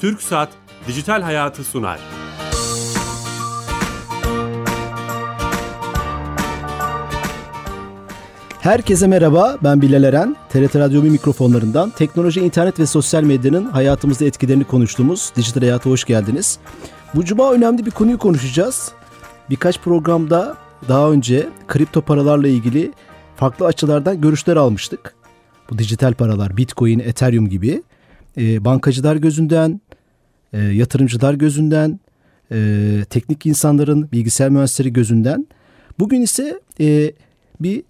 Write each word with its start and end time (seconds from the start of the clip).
Türk 0.00 0.22
Saat 0.22 0.48
Dijital 0.88 1.22
Hayatı 1.22 1.64
sunar. 1.64 2.00
Herkese 8.60 9.06
merhaba, 9.06 9.58
ben 9.62 9.82
Bilal 9.82 10.04
Eren. 10.04 10.36
TRT 10.48 10.76
Radyo 10.76 11.02
mikrofonlarından 11.02 11.90
teknoloji, 11.90 12.40
internet 12.40 12.80
ve 12.80 12.86
sosyal 12.86 13.22
medyanın 13.22 13.64
hayatımızda 13.64 14.24
etkilerini 14.24 14.64
konuştuğumuz 14.64 15.32
Dijital 15.36 15.60
Hayat'a 15.60 15.90
hoş 15.90 16.04
geldiniz. 16.04 16.58
Bu 17.14 17.24
cuma 17.24 17.52
önemli 17.52 17.86
bir 17.86 17.90
konuyu 17.90 18.18
konuşacağız. 18.18 18.92
Birkaç 19.50 19.80
programda 19.80 20.56
daha 20.88 21.10
önce 21.10 21.48
kripto 21.68 22.00
paralarla 22.00 22.48
ilgili 22.48 22.92
farklı 23.36 23.66
açılardan 23.66 24.20
görüşler 24.20 24.56
almıştık. 24.56 25.14
Bu 25.70 25.78
dijital 25.78 26.14
paralar, 26.14 26.56
Bitcoin, 26.56 26.98
Ethereum 26.98 27.48
gibi 27.48 27.82
e, 28.36 28.64
bankacılar 28.64 29.16
gözünden, 29.16 29.80
e, 30.52 30.58
yatırımcılar 30.58 31.34
gözünden, 31.34 32.00
e, 32.52 33.04
teknik 33.10 33.46
insanların, 33.46 34.12
bilgisayar 34.12 34.48
mühendisleri 34.48 34.92
gözünden. 34.92 35.46
Bugün 35.98 36.20
ise 36.22 36.60
e, 36.80 37.12
bir 37.60 37.82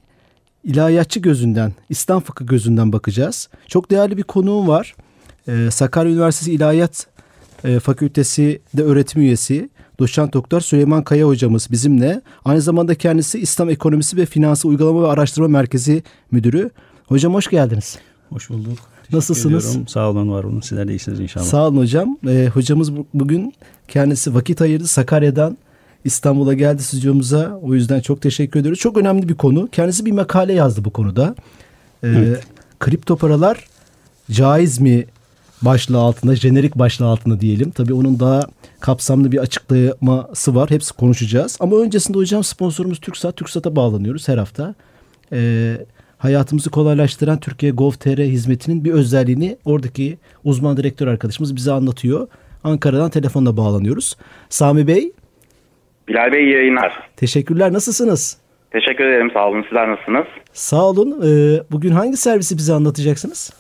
ilahiyatçı 0.65 1.21
gözünden, 1.21 1.73
İslam 1.89 2.21
fıkı 2.21 2.45
gözünden 2.45 2.93
bakacağız. 2.93 3.49
Çok 3.67 3.91
değerli 3.91 4.17
bir 4.17 4.23
konuğum 4.23 4.69
var. 4.69 4.95
E, 5.49 5.71
Sakarya 5.71 6.13
Üniversitesi 6.13 6.53
İlahiyat 6.53 7.07
e, 7.65 7.81
Fakültesi 7.81 8.61
de 8.77 8.83
öğretim 8.83 9.23
üyesi. 9.23 9.69
Doçent 9.99 10.33
Doktor 10.33 10.61
Süleyman 10.61 11.05
Kaya 11.05 11.27
hocamız 11.27 11.69
bizimle. 11.71 12.21
Aynı 12.45 12.61
zamanda 12.61 12.95
kendisi 12.95 13.39
İslam 13.39 13.71
Ekonomisi 13.71 14.17
ve 14.17 14.27
Finansı 14.27 14.69
Uygulama 14.69 15.03
ve 15.03 15.07
Araştırma 15.07 15.49
Merkezi 15.49 16.03
Müdürü. 16.31 16.71
Hocam 17.07 17.35
hoş 17.35 17.51
geldiniz. 17.51 17.99
Hoş 18.31 18.51
bulduk. 18.51 18.90
Nasılsınız? 19.13 19.67
Ediyorum. 19.67 19.89
Sağ 19.89 20.11
olun, 20.11 20.31
var 20.31 20.45
olun. 20.45 20.61
Sizler 20.61 20.89
de 20.89 20.93
iyisiniz 20.93 21.21
inşallah. 21.21 21.45
Sağ 21.45 21.67
olun 21.69 21.77
hocam. 21.77 22.19
Ee, 22.29 22.51
hocamız 22.55 22.93
bugün 23.15 23.55
kendisi 23.89 24.35
vakit 24.35 24.63
ayırdı. 24.63 24.87
Sakarya'dan 24.87 25.59
İstanbul'a 26.05 26.55
geldi 26.55 26.83
stüdyomuza. 26.83 27.59
O 27.63 27.75
yüzden 27.75 28.01
çok 28.01 28.23
teşekkür 28.23 28.61
ediyoruz. 28.61 28.81
Çok 28.81 28.99
önemli 28.99 29.29
bir 29.29 29.35
konu. 29.35 29.69
Kendisi 29.73 30.07
bir 30.07 30.13
makale 30.13 30.53
yazdı 30.53 30.85
bu 30.85 30.91
konuda. 30.91 31.35
Ee, 32.03 32.09
evet. 32.09 32.47
Kripto 32.81 33.17
paralar 33.17 33.67
caiz 34.31 34.81
mi 34.81 35.05
başlığı 35.63 35.99
altında, 35.99 36.37
jenerik 36.37 36.79
başlığı 36.79 37.07
altında 37.07 37.41
diyelim. 37.41 37.71
Tabii 37.71 37.95
onun 37.95 38.21
daha 38.21 38.41
kapsamlı 38.81 39.33
bir 39.33 39.39
açıklaması 39.39 40.55
var. 40.55 40.71
Hepsi 40.71 40.93
konuşacağız. 40.93 41.57
Ama 41.61 41.77
öncesinde 41.77 42.19
hocam 42.19 42.45
sponsorumuz 42.45 43.01
TürkSat. 43.01 43.37
TürkSat'a 43.37 43.77
bağlanıyoruz 43.77 44.29
her 44.29 44.39
hafta. 44.39 44.75
Ee, 45.33 45.87
hayatımızı 46.21 46.71
kolaylaştıran 46.71 47.41
Türkiye 47.41 47.73
Gov.tr 47.73 48.19
hizmetinin 48.19 48.85
bir 48.85 48.93
özelliğini 48.93 49.57
oradaki 49.65 50.19
uzman 50.45 50.77
direktör 50.77 51.07
arkadaşımız 51.07 51.57
bize 51.57 51.73
anlatıyor. 51.73 52.29
Ankara'dan 52.65 53.11
telefonla 53.11 53.57
bağlanıyoruz. 53.57 54.17
Sami 54.49 54.87
Bey. 54.87 55.13
Bilal 56.09 56.33
Bey 56.33 56.49
yayınlar. 56.49 56.93
Teşekkürler. 57.17 57.73
Nasılsınız? 57.73 58.39
Teşekkür 58.71 59.05
ederim. 59.05 59.31
Sağ 59.35 59.49
olun. 59.49 59.63
Sizler 59.63 59.89
nasılsınız? 59.89 60.27
Sağ 60.53 60.85
olun. 60.85 61.23
Ee, 61.23 61.63
bugün 61.71 61.91
hangi 61.91 62.17
servisi 62.17 62.57
bize 62.57 62.73
anlatacaksınız? 62.73 63.53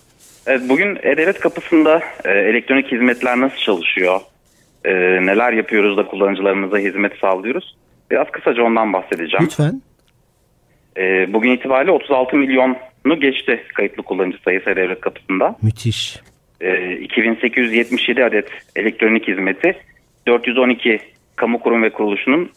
Evet, 0.47 0.61
bugün 0.69 0.97
E-Devlet 1.03 1.41
kapısında 1.41 2.01
e, 2.25 2.31
elektronik 2.31 2.93
hizmetler 2.93 3.41
nasıl 3.41 3.57
çalışıyor? 3.57 4.21
E, 4.85 4.93
neler 5.27 5.53
yapıyoruz 5.53 5.97
da 5.97 6.07
kullanıcılarımıza 6.07 6.79
hizmet 6.79 7.13
sağlıyoruz? 7.21 7.77
Biraz 8.11 8.31
kısaca 8.31 8.63
ondan 8.63 8.93
bahsedeceğim. 8.93 9.45
Lütfen. 9.45 9.83
E, 10.97 11.33
bugün 11.33 11.51
itibariyle 11.51 11.91
36 11.91 12.37
milyonu 12.37 13.21
geçti 13.21 13.65
kayıtlı 13.75 14.03
kullanıcı 14.03 14.39
sayısı 14.43 14.71
E-Devlet 14.71 15.01
kapısında. 15.01 15.57
Müthiş. 15.63 16.21
E, 16.61 16.97
2877 16.97 18.25
adet 18.25 18.49
elektronik 18.77 19.29
hizmeti 19.29 19.77
412 20.27 20.99
kamu 21.37 21.61
kurum 21.61 21.83
ve 21.83 21.91
kuruluşunun 21.91 22.51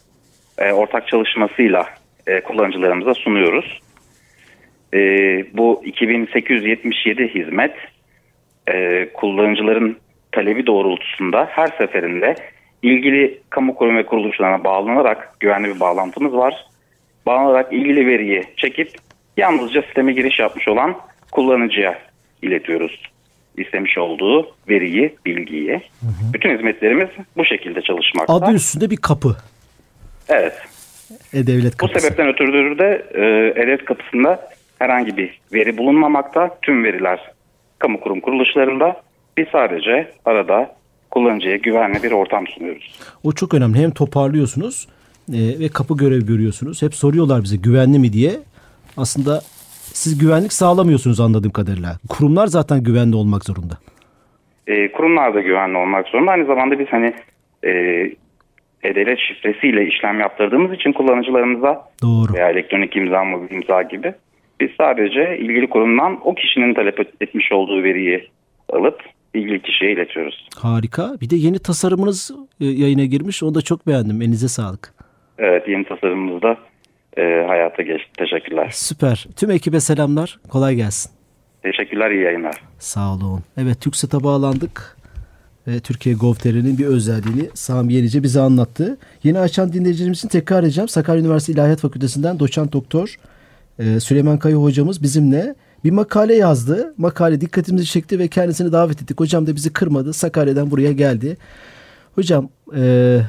e, 0.58 0.72
ortak 0.72 1.08
çalışmasıyla 1.08 1.86
e, 2.28 2.42
kullanıcılarımıza 2.42 3.14
sunuyoruz. 3.14 3.80
E, 4.94 5.00
bu 5.54 5.82
2877 5.86 7.28
hizmet 7.36 7.76
e, 8.68 9.08
kullanıcıların 9.14 9.98
talebi 10.32 10.68
doğrultusunda 10.68 11.48
her 11.52 11.68
seferinde 11.68 12.36
ilgili 12.84 13.40
kamu 13.50 13.76
kurum 13.76 13.98
ve 13.98 14.06
kuruluşlarına 14.06 14.64
bağlanarak 14.64 15.40
güvenli 15.40 15.76
bir 15.76 15.80
bağlantımız 15.80 16.34
var. 16.34 16.66
Bağlanarak 17.26 17.74
ilgili 17.74 18.08
veriyi 18.08 18.44
çekip 18.58 18.90
yalnızca 19.38 19.82
sisteme 19.82 20.14
giriş 20.14 20.40
yapmış 20.40 20.68
olan 20.68 20.96
kullanıcıya 21.32 22.00
iletiyoruz. 22.42 23.02
istemiş 23.58 23.98
olduğu 23.98 24.56
veriyi, 24.70 25.16
bilgiyi. 25.26 25.72
Hı 25.72 26.06
hı. 26.06 26.34
Bütün 26.34 26.58
hizmetlerimiz 26.58 27.10
bu 27.38 27.46
şekilde 27.46 27.82
çalışmakta. 27.82 28.34
Adı 28.34 28.52
üstünde 28.54 28.90
bir 28.90 28.98
kapı. 28.98 29.36
Evet. 30.30 30.54
E-Devlet 31.34 31.78
kapısı. 31.78 31.96
Bu 31.96 32.02
sebepten 32.02 32.28
ötürü 32.28 32.80
de 32.80 33.06
e, 33.14 33.22
E-Devlet 33.62 33.86
kapısında 33.86 34.50
herhangi 34.80 35.18
bir 35.18 35.40
veri 35.54 35.78
bulunmamakta. 35.78 36.58
Tüm 36.62 36.84
veriler 36.84 37.20
kamu 37.80 38.00
kurum 38.00 38.20
kuruluşlarında. 38.20 39.02
Biz 39.38 39.48
sadece 39.52 40.12
arada 40.26 40.76
kullanıcıya 41.12 41.56
güvenli 41.56 42.04
bir 42.04 42.12
ortam 42.12 42.48
sunuyoruz. 42.48 43.00
O 43.24 43.32
çok 43.32 43.54
önemli. 43.54 43.80
Hem 43.80 43.92
toparlıyorsunuz 43.92 44.88
e, 45.30 45.60
ve 45.60 45.70
kapı 45.70 45.98
görev 45.98 46.22
görüyorsunuz. 46.22 46.82
Hep 46.82 46.96
soruyorlar 46.96 47.44
bize 47.44 47.58
güvenli 47.58 48.00
mi 48.00 48.14
diye. 48.14 48.32
Aslında 48.98 49.42
siz 49.94 50.18
güvenlik 50.18 50.54
sağlamıyorsunuz 50.54 51.20
anladığım 51.20 51.52
kadarıyla. 51.52 51.98
Kurumlar 52.10 52.48
zaten 52.48 52.84
güvenli 52.84 53.16
olmak 53.16 53.46
zorunda. 53.46 53.78
E, 54.68 54.92
kurumlar 54.92 55.34
da 55.36 55.42
güvenli 55.42 55.78
olmak 55.78 56.08
zorunda. 56.08 56.32
Aynı 56.32 56.46
zamanda 56.46 56.80
biz 56.80 56.88
hani 56.92 57.14
e, 57.64 57.70
E-Devlet 58.84 59.20
şifresiyle 59.20 59.88
işlem 59.88 60.20
yaptırdığımız 60.20 60.74
için 60.74 60.94
kullanıcılarımıza 60.94 61.82
Doğru. 62.02 62.34
veya 62.34 62.50
elektronik 62.50 62.96
imza, 62.96 63.24
mobil 63.24 63.56
imza 63.56 63.82
gibi 63.82 64.14
biz 64.60 64.70
sadece 64.78 65.38
ilgili 65.38 65.70
kurumdan 65.70 66.20
o 66.24 66.36
kişinin 66.36 66.74
talep 66.74 67.00
etmiş 67.22 67.52
olduğu 67.52 67.84
veriyi 67.84 68.30
alıp 68.70 69.02
ilgili 69.34 69.62
kişiye 69.62 69.92
iletiyoruz. 69.92 70.48
Harika. 70.58 71.12
Bir 71.22 71.30
de 71.30 71.36
yeni 71.36 71.60
tasarımınız 71.60 72.32
e, 72.62 72.66
yayına 72.66 73.06
girmiş. 73.06 73.44
Onu 73.44 73.56
da 73.56 73.62
çok 73.62 73.88
beğendim. 73.88 74.22
Elinize 74.22 74.48
sağlık. 74.48 74.94
Evet 75.38 75.68
yeni 75.68 75.86
tasarımımız 75.86 76.42
da 76.42 76.58
e, 77.18 77.46
hayata 77.48 77.84
geçti. 77.84 78.10
Teşekkürler. 78.18 78.70
Süper. 78.74 79.28
Tüm 79.36 79.52
ekibe 79.52 79.80
selamlar. 79.80 80.40
Kolay 80.50 80.76
gelsin. 80.76 81.12
Teşekkürler. 81.64 82.12
iyi 82.12 82.24
yayınlar. 82.24 82.56
Sağ 82.80 83.14
olun. 83.14 83.44
Evet 83.58 83.82
TürkSat'a 83.82 84.24
bağlandık. 84.24 84.98
Ve 85.68 85.80
Türkiye 85.80 86.16
Gov.tr'nin 86.16 86.78
bir 86.78 86.86
özelliğini 86.86 87.50
Sami 87.54 87.94
Yenice 87.94 88.24
bize 88.24 88.40
anlattı. 88.40 88.98
Yeni 89.24 89.40
açan 89.40 89.74
dinleyicilerimiz 89.74 90.18
için 90.18 90.28
tekrar 90.28 90.64
edeceğim. 90.64 90.88
Sakarya 90.88 91.22
Üniversitesi 91.22 91.58
İlahiyat 91.58 91.80
Fakültesinden 91.80 92.40
doçent 92.40 92.74
doktor 92.74 93.16
e, 93.80 94.00
Süleyman 94.00 94.40
Kaya 94.40 94.56
hocamız 94.56 95.04
bizimle 95.04 95.56
bir 95.84 95.92
makale 95.92 96.36
yazdı. 96.36 96.94
Makale 96.98 97.42
dikkatimizi 97.42 97.86
çekti 97.86 98.20
ve 98.20 98.28
kendisini 98.28 98.72
davet 98.72 99.02
ettik. 99.02 99.20
Hocam 99.20 99.48
da 99.48 99.56
bizi 99.56 99.74
kırmadı. 99.74 100.14
Sakarya'dan 100.14 100.72
buraya 100.72 100.92
geldi. 100.92 101.38
Hocam 102.16 102.50
e, 102.76 103.20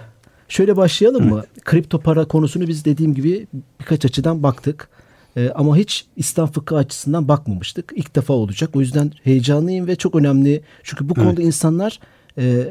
şöyle 0.55 0.77
başlayalım 0.77 1.29
mı? 1.29 1.45
Evet. 1.47 1.65
Kripto 1.65 1.99
para 2.01 2.25
konusunu 2.25 2.69
biz 2.69 2.85
dediğim 2.85 3.15
gibi 3.15 3.47
birkaç 3.81 4.05
açıdan 4.05 4.43
baktık. 4.43 4.89
E, 5.37 5.51
ama 5.51 5.77
hiç 5.77 6.07
İslam 6.17 6.53
fıkı 6.53 6.77
açısından 6.77 7.29
bakmamıştık. 7.29 7.93
İlk 7.97 8.17
defa 8.17 8.35
olacak. 8.35 8.71
O 8.77 8.81
yüzden 8.81 9.13
heyecanlıyım 9.25 9.87
ve 9.87 9.97
çok 9.97 10.15
önemli. 10.15 10.63
Çünkü 10.83 11.09
bu 11.09 11.15
konuda 11.15 11.33
evet. 11.33 11.45
insanlar 11.45 12.01
e, 12.37 12.45
e, 12.45 12.69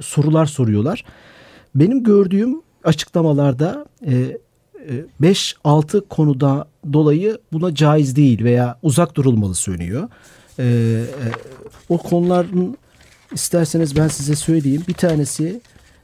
sorular 0.00 0.46
soruyorlar. 0.46 1.04
Benim 1.74 2.04
gördüğüm 2.04 2.62
açıklamalarda 2.84 3.86
e, 4.06 4.38
5-6 5.22 6.08
konuda 6.08 6.68
dolayı 6.92 7.38
buna 7.52 7.74
caiz 7.74 8.16
değil 8.16 8.44
veya 8.44 8.78
uzak 8.82 9.14
durulmalı 9.14 9.54
söylüyor. 9.54 10.08
Ee, 10.58 10.64
e, 10.64 11.26
o 11.88 11.98
konuların 11.98 12.76
isterseniz 13.32 13.96
ben 13.96 14.08
size 14.08 14.36
söyleyeyim. 14.36 14.82
Bir 14.88 14.94
tanesi 14.94 15.60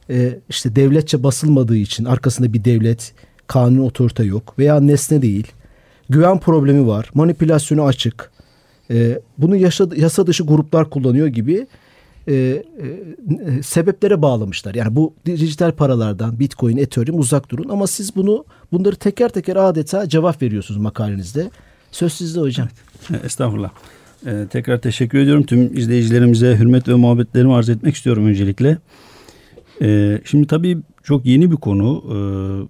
e, 0.09 0.39
işte 0.49 0.75
devletçe 0.75 1.23
basılmadığı 1.23 1.77
için 1.77 2.05
arkasında 2.05 2.53
bir 2.53 2.65
devlet, 2.65 3.13
kanun 3.47 3.77
otorite 3.77 4.23
yok 4.23 4.59
veya 4.59 4.79
nesne 4.79 5.21
değil. 5.21 5.47
Güven 6.09 6.39
problemi 6.39 6.87
var, 6.87 7.09
manipülasyonu 7.13 7.83
açık. 7.83 8.31
E, 8.91 9.19
bunu 9.37 9.55
yasa, 9.55 9.87
yasa 9.95 10.27
dışı 10.27 10.43
gruplar 10.43 10.89
kullanıyor 10.89 11.27
gibi 11.27 11.67
e, 12.27 12.33
e, 12.33 12.63
sebeplere 13.63 14.21
bağlamışlar. 14.21 14.75
Yani 14.75 14.95
bu 14.95 15.13
dijital 15.25 15.71
paralardan 15.71 16.39
Bitcoin, 16.39 16.77
Ethereum 16.77 17.19
uzak 17.19 17.49
durun 17.49 17.69
ama 17.69 17.87
siz 17.87 18.15
bunu 18.15 18.45
bunları 18.71 18.95
teker 18.95 19.29
teker 19.29 19.55
adeta 19.55 20.09
cevap 20.09 20.41
veriyorsunuz 20.41 20.81
makalenizde. 20.81 21.49
Söz 21.91 22.13
sizde 22.13 22.39
hocam. 22.39 22.67
Estağfurullah. 23.23 23.71
Ee, 24.25 24.45
tekrar 24.49 24.81
teşekkür 24.81 25.19
ediyorum. 25.19 25.43
Tüm 25.43 25.77
izleyicilerimize 25.77 26.57
hürmet 26.57 26.87
ve 26.87 26.93
muhabbetlerimi 26.93 27.53
arz 27.53 27.69
etmek 27.69 27.95
istiyorum 27.95 28.25
öncelikle. 28.25 28.77
Ee, 29.81 30.21
şimdi 30.25 30.47
tabii 30.47 30.77
çok 31.03 31.25
yeni 31.25 31.51
bir 31.51 31.55
konu. 31.55 32.03
Ee, 32.05 32.15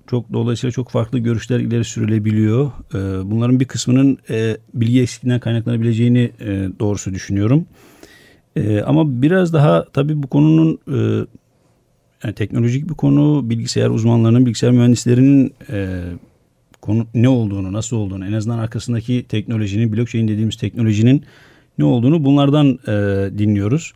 çok 0.10 0.34
dolayısıyla 0.34 0.72
çok 0.72 0.90
farklı 0.90 1.20
görüşler 1.20 1.60
ileri 1.60 1.84
sürülebiliyor. 1.84 2.72
Ee, 2.94 3.32
bunların 3.32 3.60
bir 3.60 3.66
kısmının 3.66 4.18
e, 4.30 4.58
bilgi 4.74 5.02
eksikliğinden 5.02 5.40
kaynaklanabileceğini 5.40 6.32
e, 6.40 6.70
doğrusu 6.80 7.14
düşünüyorum. 7.14 7.66
E, 8.56 8.82
ama 8.82 9.22
biraz 9.22 9.54
daha 9.54 9.86
tabii 9.94 10.24
bu 10.24 10.28
konunun 10.28 10.80
e, 10.88 11.26
yani 12.24 12.36
teknolojik 12.36 12.90
bir 12.90 12.94
konu, 12.94 13.50
bilgisayar 13.50 13.90
uzmanlarının, 13.90 14.46
bilgisayar 14.46 14.72
mühendislerinin 14.72 15.54
e, 15.70 16.02
konu 16.82 17.08
ne 17.14 17.30
olduğunu, 17.30 17.74
nasıl 17.74 17.98
olduğunu, 17.98 18.26
en 18.26 18.34
azından 18.34 18.60
arkasındaki 18.60 19.26
teknolojinin, 19.30 19.94
blockchain 19.94 20.28
dediğimiz 20.28 20.58
teknolojinin 20.58 21.24
ne 21.78 21.86
olduğunu 21.86 22.24
bunlardan 22.24 22.80
e, 22.88 22.94
dinliyoruz. 23.38 23.94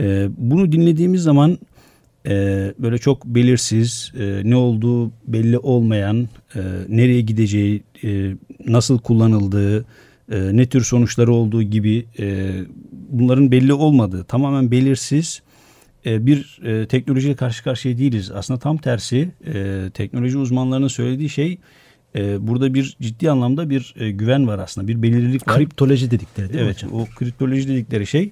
E, 0.00 0.28
bunu 0.36 0.72
dinlediğimiz 0.72 1.22
zaman 1.22 1.58
e, 2.26 2.74
böyle 2.78 2.98
çok 2.98 3.24
belirsiz, 3.24 4.12
e, 4.18 4.40
ne 4.44 4.56
olduğu 4.56 5.12
belli 5.26 5.58
olmayan, 5.58 6.28
e, 6.54 6.60
nereye 6.88 7.20
gideceği, 7.20 7.82
e, 8.04 8.34
nasıl 8.66 8.98
kullanıldığı, 8.98 9.80
e, 10.32 10.56
ne 10.56 10.66
tür 10.66 10.84
sonuçları 10.84 11.32
olduğu 11.32 11.62
gibi 11.62 12.06
e, 12.18 12.52
bunların 13.08 13.50
belli 13.50 13.72
olmadığı, 13.72 14.24
tamamen 14.24 14.70
belirsiz 14.70 15.42
e, 16.06 16.26
bir 16.26 16.60
e, 16.64 16.86
teknolojiyle 16.86 17.36
karşı 17.36 17.64
karşıya 17.64 17.98
değiliz. 17.98 18.30
Aslında 18.30 18.60
tam 18.60 18.76
tersi 18.76 19.30
e, 19.54 19.84
teknoloji 19.94 20.38
uzmanlarının 20.38 20.88
söylediği 20.88 21.28
şey 21.28 21.58
burada 22.40 22.74
bir 22.74 22.96
ciddi 23.00 23.30
anlamda 23.30 23.70
bir 23.70 23.94
güven 24.10 24.46
var 24.46 24.58
aslında, 24.58 24.88
bir 24.88 25.02
belirlilik 25.02 25.48
var. 25.48 25.56
Kriptoloji 25.56 26.10
dedikleri 26.10 26.52
değil 26.52 26.64
evet, 26.64 26.82
mi 26.82 26.90
hocam? 26.90 27.00
o 27.00 27.06
kriptoloji 27.18 27.68
dedikleri 27.68 28.06
şey 28.06 28.30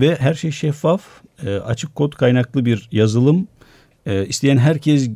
ve 0.00 0.16
her 0.16 0.34
şey 0.34 0.50
şeffaf, 0.50 1.02
e, 1.46 1.54
açık 1.54 1.94
kod 1.94 2.12
kaynaklı 2.12 2.64
bir 2.64 2.88
yazılım. 2.92 3.48
E, 4.06 4.26
isteyen 4.26 4.56
herkes 4.58 5.10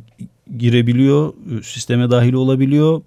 girebiliyor, 0.57 1.33
e, 1.59 1.63
sisteme 1.63 2.09
dahil 2.09 2.33
olabiliyor. 2.33 3.01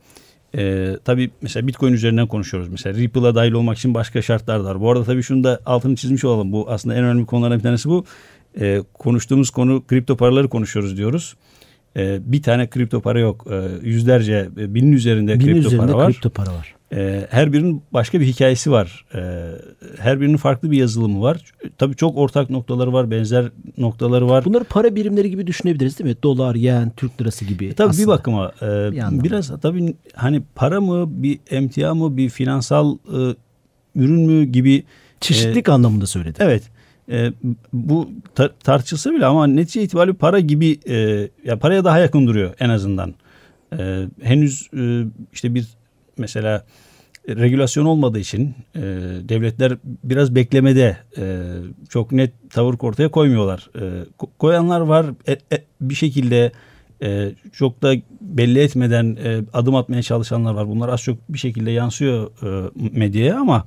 E, 0.57 0.97
tabii 1.05 1.31
mesela 1.43 1.67
Bitcoin 1.67 1.93
üzerinden 1.93 2.27
konuşuyoruz. 2.27 2.69
Mesela 2.69 2.99
Ripple'a 2.99 3.35
dahil 3.35 3.53
olmak 3.53 3.79
için 3.79 3.95
başka 3.95 4.23
şartlar 4.23 4.61
var. 4.61 4.81
Bu 4.81 4.91
arada 4.91 5.05
tabii 5.05 5.23
şunu 5.23 5.45
da 5.45 5.61
altını 5.67 5.97
çizmiş 5.97 6.25
olalım. 6.25 6.53
Bu 6.53 6.71
aslında 6.71 6.95
en 6.95 7.05
önemli 7.05 7.27
konulardan 7.27 7.59
bir 7.59 7.63
tanesi 7.63 7.89
bu. 7.89 8.05
E, 8.61 8.83
konuştuğumuz 8.95 9.51
konu 9.51 9.83
kripto 9.87 10.17
paraları 10.17 10.49
konuşuyoruz 10.49 10.97
diyoruz. 10.97 11.35
E, 11.97 12.19
bir 12.33 12.43
tane 12.43 12.67
kripto 12.71 13.01
para 13.01 13.19
yok. 13.21 13.47
E, 13.51 13.87
yüzlerce, 13.89 14.49
e, 14.59 14.75
binin 14.75 14.93
üzerinde 14.93 15.35
Binin 15.41 15.53
kripto 15.53 15.69
üzerinde 15.69 15.87
para 15.87 15.97
var. 15.97 16.13
kripto 16.13 16.31
para 16.31 16.51
var. 16.51 16.75
E, 16.93 17.26
her 17.31 17.52
birinin 17.52 17.82
başka 17.93 18.20
bir 18.20 18.26
hikayesi 18.26 18.70
var. 18.70 19.05
E, 19.14 19.20
her 19.99 20.20
birinin 20.20 20.37
farklı 20.37 20.70
bir 20.70 20.76
yazılımı 20.79 21.23
var. 21.23 21.52
Tabii 21.79 21.96
çok 21.96 22.17
ortak 22.17 22.50
noktaları 22.50 22.93
var, 22.93 23.11
benzer 23.11 23.50
noktaları 23.79 24.29
var. 24.29 24.44
Bunları 24.44 24.64
para 24.64 24.94
birimleri 24.94 25.31
gibi 25.31 25.46
düşünebiliriz 25.46 25.99
değil 25.99 26.11
mi? 26.11 26.17
Dolar, 26.23 26.55
yen, 26.55 26.93
Türk 26.96 27.20
lirası 27.20 27.44
gibi. 27.44 27.67
E, 27.67 27.73
Tabii 27.73 27.88
aslında. 27.90 28.06
bir 28.06 28.12
bakıma 28.12 28.52
e, 28.62 28.67
Bir 28.93 29.25
biraz 29.25 29.61
tabii 29.61 29.94
hani 30.14 30.43
para 30.55 30.81
mı, 30.81 31.23
bir 31.23 31.38
emtia 31.50 31.94
mı, 31.94 32.17
bir 32.17 32.29
finansal 32.29 32.94
e, 32.94 33.35
ürün 33.94 34.20
mü 34.20 34.44
gibi 34.44 34.85
Çeşitlilik 35.20 35.69
anlamında 35.69 36.06
söyledim. 36.06 36.35
Evet. 36.38 36.62
E, 37.11 37.32
bu 37.73 38.11
ta- 38.35 38.52
tartışılsa 38.64 39.12
bile 39.12 39.26
ama 39.26 39.46
netice 39.46 39.82
itibariyle 39.82 40.17
para 40.17 40.40
gibi 40.40 40.79
e, 40.88 40.96
ya 41.44 41.58
paraya 41.61 41.85
daha 41.85 41.99
yakın 41.99 42.26
duruyor 42.26 42.55
en 42.61 42.69
azından. 42.69 43.14
E, 43.79 44.06
henüz 44.23 44.69
e, 44.76 45.05
işte 45.32 45.55
bir 45.55 45.67
mesela 46.19 46.65
regülasyon 47.29 47.85
olmadığı 47.85 48.19
için 48.19 48.55
e, 48.76 48.81
devletler 49.29 49.79
biraz 49.85 50.35
beklemede 50.35 50.97
e, 51.19 51.43
çok 51.88 52.12
net 52.12 52.32
tavır 52.50 52.75
ortaya 52.81 53.11
koymuyorlar. 53.11 53.70
E, 53.75 53.81
ko- 54.19 54.29
koyanlar 54.38 54.81
var 54.81 55.06
E- 55.29 55.32
e, 55.32 55.65
bir 55.81 55.94
şekilde 55.94 56.53
e, 57.03 57.31
çok 57.53 57.82
da 57.82 57.94
belli 58.20 58.59
etmeden 58.61 59.17
e, 59.25 59.41
adım 59.53 59.75
atmaya 59.75 60.03
çalışanlar 60.03 60.55
var. 60.55 60.69
Bunlar 60.69 60.88
az 60.88 61.03
çok 61.03 61.19
bir 61.29 61.38
şekilde 61.38 61.70
yansıyor 61.70 62.31
e, 62.43 62.71
medyaya 62.99 63.41
ama 63.41 63.67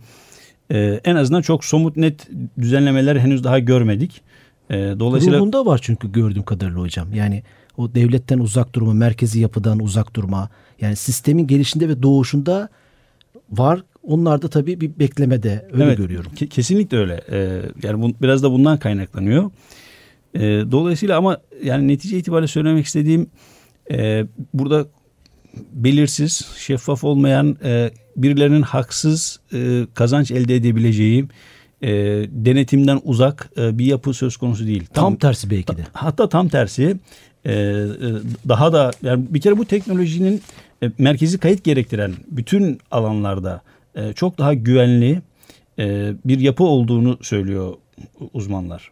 e, 0.71 1.01
en 1.03 1.15
azından 1.15 1.41
çok 1.41 1.65
somut 1.65 1.97
net 1.97 2.29
düzenlemeler 2.59 3.15
henüz 3.15 3.43
daha 3.43 3.59
görmedik. 3.59 4.21
E, 4.69 4.75
dolayısıyla 4.99 5.37
Ruhunda 5.37 5.65
var 5.65 5.79
çünkü 5.83 6.11
gördüğüm 6.11 6.43
kadarıyla 6.43 6.79
hocam. 6.79 7.13
Yani 7.13 7.43
o 7.77 7.95
devletten 7.95 8.39
uzak 8.39 8.75
durma, 8.75 8.93
merkezi 8.93 9.39
yapıdan 9.39 9.79
uzak 9.79 10.15
durma. 10.15 10.49
Yani 10.81 10.95
sistemin 10.95 11.47
gelişinde 11.47 11.89
ve 11.89 12.03
doğuşunda 12.03 12.69
var. 13.51 13.83
Onlar 14.03 14.41
da 14.41 14.49
tabii 14.49 14.81
bir 14.81 14.99
beklemede 14.99 15.65
öyle 15.73 15.83
Evet, 15.83 15.97
görüyorum. 15.97 16.31
ke- 16.35 16.47
kesinlikle 16.47 16.97
öyle. 16.97 17.21
Ee, 17.31 17.61
yani 17.83 18.01
bu, 18.01 18.13
biraz 18.21 18.43
da 18.43 18.51
bundan 18.51 18.79
kaynaklanıyor. 18.79 19.51
Ee, 20.35 20.39
dolayısıyla 20.71 21.17
ama 21.17 21.37
yani 21.63 21.87
netice 21.87 22.17
itibariyle 22.17 22.47
söylemek 22.47 22.85
istediğim 22.85 23.27
e, 23.91 24.25
burada 24.53 24.87
belirsiz, 25.73 26.47
şeffaf 26.57 27.03
olmayan 27.03 27.57
e, 27.63 27.91
birilerinin 28.17 28.61
haksız 28.61 29.39
e, 29.53 29.85
kazanç 29.93 30.31
elde 30.31 30.55
edebileceği 30.55 31.27
e, 31.81 31.89
denetimden 32.29 32.99
uzak 33.03 33.49
e, 33.57 33.77
bir 33.77 33.85
yapı 33.85 34.13
söz 34.13 34.37
konusu 34.37 34.67
değil. 34.67 34.85
Tam 34.93 35.15
tersi 35.15 35.49
belki 35.49 35.77
de. 35.77 35.81
Hatta 35.93 36.29
tam 36.29 36.47
tersi 36.49 36.97
e, 37.45 37.53
e, 37.53 37.87
daha 38.47 38.73
da 38.73 38.91
yani 39.01 39.25
bir 39.29 39.41
kere 39.41 39.57
bu 39.57 39.65
teknolojinin 39.65 40.41
e, 40.83 40.91
merkezi 40.97 41.37
kayıt 41.37 41.63
gerektiren 41.63 42.13
bütün 42.27 42.79
alanlarda 42.91 43.61
e, 43.95 44.13
çok 44.13 44.37
daha 44.37 44.53
güvenli 44.53 45.21
bir 46.25 46.39
yapı 46.39 46.63
olduğunu 46.63 47.17
söylüyor 47.21 47.73
uzmanlar. 48.33 48.91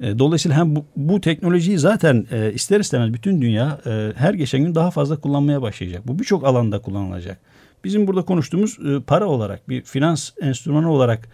Dolayısıyla 0.00 0.58
hem 0.58 0.76
bu, 0.76 0.84
bu 0.96 1.20
teknolojiyi 1.20 1.78
zaten 1.78 2.26
ister 2.54 2.80
istemez 2.80 3.14
bütün 3.14 3.42
dünya 3.42 3.80
her 4.16 4.34
geçen 4.34 4.64
gün 4.64 4.74
daha 4.74 4.90
fazla 4.90 5.16
kullanmaya 5.16 5.62
başlayacak. 5.62 6.02
Bu 6.08 6.18
birçok 6.18 6.44
alanda 6.44 6.78
kullanılacak. 6.78 7.38
Bizim 7.84 8.06
burada 8.06 8.22
konuştuğumuz 8.22 8.78
para 9.06 9.26
olarak 9.26 9.68
bir 9.68 9.82
finans 9.82 10.30
enstrümanı 10.40 10.92
olarak 10.92 11.28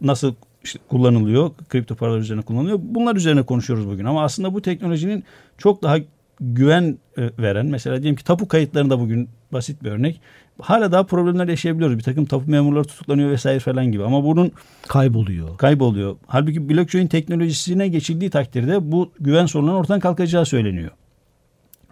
nasıl 0.00 0.34
işte 0.64 0.78
kullanılıyor, 0.88 1.50
kripto 1.68 1.94
paralar 1.94 2.18
üzerine 2.18 2.42
kullanılıyor. 2.42 2.78
Bunlar 2.82 3.16
üzerine 3.16 3.42
konuşuyoruz 3.42 3.88
bugün 3.88 4.04
ama 4.04 4.24
aslında 4.24 4.54
bu 4.54 4.62
teknolojinin 4.62 5.24
çok 5.58 5.82
daha 5.82 5.98
güven 6.40 6.98
e, 7.18 7.30
veren 7.38 7.66
mesela 7.66 8.02
diyelim 8.02 8.16
ki 8.16 8.24
tapu 8.24 8.48
kayıtlarında 8.48 9.00
bugün 9.00 9.28
basit 9.52 9.84
bir 9.84 9.90
örnek. 9.90 10.20
Hala 10.60 10.92
daha 10.92 11.06
problemler 11.06 11.48
yaşayabiliyoruz. 11.48 11.98
Bir 11.98 12.02
takım 12.02 12.24
tapu 12.24 12.50
memurları 12.50 12.84
tutuklanıyor 12.84 13.30
vesaire 13.30 13.58
falan 13.60 13.92
gibi 13.92 14.04
ama 14.04 14.24
bunun 14.24 14.52
Kayboluyor. 14.88 15.56
kayboluyor. 15.56 16.16
Halbuki 16.26 16.68
blockchain 16.68 17.06
teknolojisine 17.06 17.88
geçildiği 17.88 18.30
takdirde 18.30 18.92
bu 18.92 19.12
güven 19.20 19.46
sorunlarının 19.46 19.80
ortadan 19.80 20.00
kalkacağı 20.00 20.46
söyleniyor. 20.46 20.90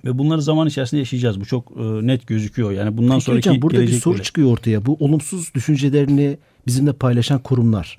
Ve 0.04 0.18
bunları 0.18 0.42
zaman 0.42 0.68
içerisinde 0.68 0.98
yaşayacağız. 0.98 1.40
Bu 1.40 1.44
çok 1.44 1.72
e, 1.76 1.82
net 2.06 2.26
gözüküyor. 2.26 2.70
Yani 2.70 2.96
bundan 2.96 3.14
Peki 3.14 3.24
sonraki 3.24 3.50
hocam 3.50 3.62
burada 3.62 3.80
bir 3.80 3.88
soru 3.88 4.14
öyle. 4.14 4.22
çıkıyor 4.22 4.52
ortaya. 4.52 4.86
Bu 4.86 4.96
olumsuz 5.00 5.54
düşüncelerini 5.54 6.38
bizimle 6.66 6.92
paylaşan 6.92 7.38
kurumlar 7.38 7.98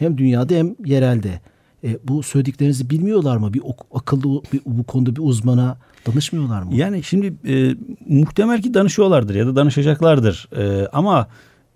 hem 0.00 0.18
dünyada 0.18 0.54
hem 0.54 0.74
yerelde. 0.84 1.40
E, 1.84 1.98
bu 2.04 2.22
söylediklerinizi 2.22 2.90
bilmiyorlar 2.90 3.36
mı? 3.36 3.54
Bir 3.54 3.60
ok- 3.64 3.86
akıllı 3.94 4.42
bir, 4.52 4.60
bu 4.66 4.84
konuda 4.84 5.16
bir 5.16 5.20
uzmana 5.24 5.78
danışmıyorlar 6.06 6.62
mı? 6.62 6.74
Yani 6.74 7.02
şimdi 7.02 7.34
e, 7.48 7.74
muhtemel 8.08 8.62
ki 8.62 8.74
danışıyorlardır 8.74 9.34
ya 9.34 9.46
da 9.46 9.56
danışacaklardır. 9.56 10.48
E, 10.56 10.88
ama 10.92 11.28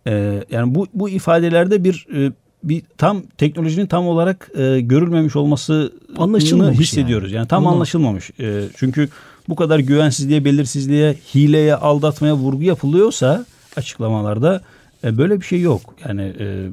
e, 0.06 0.44
yani 0.50 0.74
bu 0.74 0.86
bu 0.94 1.08
ifadelerde 1.08 1.84
bir 1.84 2.06
e, 2.14 2.32
bir 2.64 2.82
tam 2.98 3.22
teknolojinin 3.22 3.86
tam 3.86 4.06
olarak 4.06 4.50
e, 4.54 4.80
görülmemiş 4.80 5.36
olması 5.36 5.92
Anlaşılmamış 6.16 6.78
hissediyoruz. 6.78 7.32
Yani, 7.32 7.48
tam 7.48 7.66
Onu- 7.66 7.74
anlaşılmamış. 7.74 8.30
E, 8.40 8.62
çünkü 8.76 9.08
bu 9.48 9.56
kadar 9.56 9.78
güvensizliğe, 9.78 10.44
belirsizliğe, 10.44 11.14
hileye, 11.34 11.74
aldatmaya 11.74 12.34
vurgu 12.36 12.62
yapılıyorsa 12.62 13.46
açıklamalarda 13.76 14.60
e, 15.04 15.18
böyle 15.18 15.40
bir 15.40 15.44
şey 15.44 15.60
yok. 15.60 15.94
Yani 16.08 16.32
e, 16.38 16.68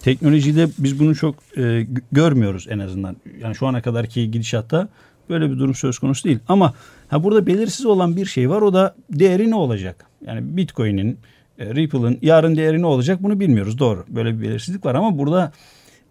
teknolojide 0.00 0.68
biz 0.78 1.00
bunu 1.00 1.14
çok 1.14 1.34
e, 1.56 1.60
gö- 1.60 2.02
görmüyoruz 2.12 2.66
en 2.70 2.78
azından. 2.78 3.16
Yani 3.40 3.54
şu 3.54 3.66
ana 3.66 3.82
kadarki 3.82 4.30
gidişatta 4.30 4.88
böyle 5.28 5.50
bir 5.50 5.58
durum 5.58 5.74
söz 5.74 5.98
konusu 5.98 6.24
değil. 6.24 6.38
Ama 6.48 6.74
ha 7.08 7.24
burada 7.24 7.46
belirsiz 7.46 7.86
olan 7.86 8.16
bir 8.16 8.26
şey 8.26 8.50
var. 8.50 8.62
O 8.62 8.74
da 8.74 8.94
değeri 9.10 9.50
ne 9.50 9.54
olacak? 9.54 10.06
Yani 10.26 10.56
Bitcoin'in, 10.56 11.18
e, 11.58 11.74
Ripple'ın 11.74 12.18
yarın 12.22 12.56
değeri 12.56 12.82
ne 12.82 12.86
olacak 12.86 13.22
bunu 13.22 13.40
bilmiyoruz. 13.40 13.78
Doğru. 13.78 14.04
Böyle 14.08 14.38
bir 14.38 14.42
belirsizlik 14.42 14.86
var 14.86 14.94
ama 14.94 15.18
burada 15.18 15.52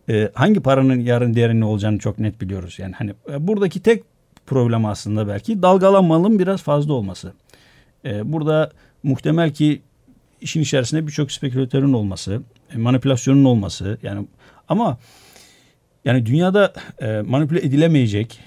e, 0.09 0.31
hangi 0.33 0.59
paranın 0.59 0.99
yarın 0.99 1.33
değeri 1.33 1.59
ne 1.59 1.65
olacağını 1.65 1.99
çok 1.99 2.19
net 2.19 2.41
biliyoruz. 2.41 2.79
Yani 2.79 2.93
hani 2.93 3.13
e, 3.31 3.47
buradaki 3.47 3.79
tek 3.79 4.03
problem 4.45 4.85
aslında 4.85 5.27
belki 5.27 5.61
dalgalanmanın 5.61 6.39
biraz 6.39 6.63
fazla 6.63 6.93
olması. 6.93 7.33
E, 8.05 8.31
burada 8.33 8.71
muhtemel 9.03 9.53
ki 9.53 9.81
işin 10.41 10.61
içerisinde 10.61 11.07
birçok 11.07 11.31
spekülatörün 11.31 11.93
olması, 11.93 12.41
e, 12.75 12.77
manipülasyonun 12.77 13.45
olması 13.45 13.97
yani 14.03 14.27
ama 14.67 14.97
yani 16.05 16.25
dünyada 16.25 16.73
e, 17.01 17.21
manipüle 17.21 17.59
edilemeyecek 17.59 18.39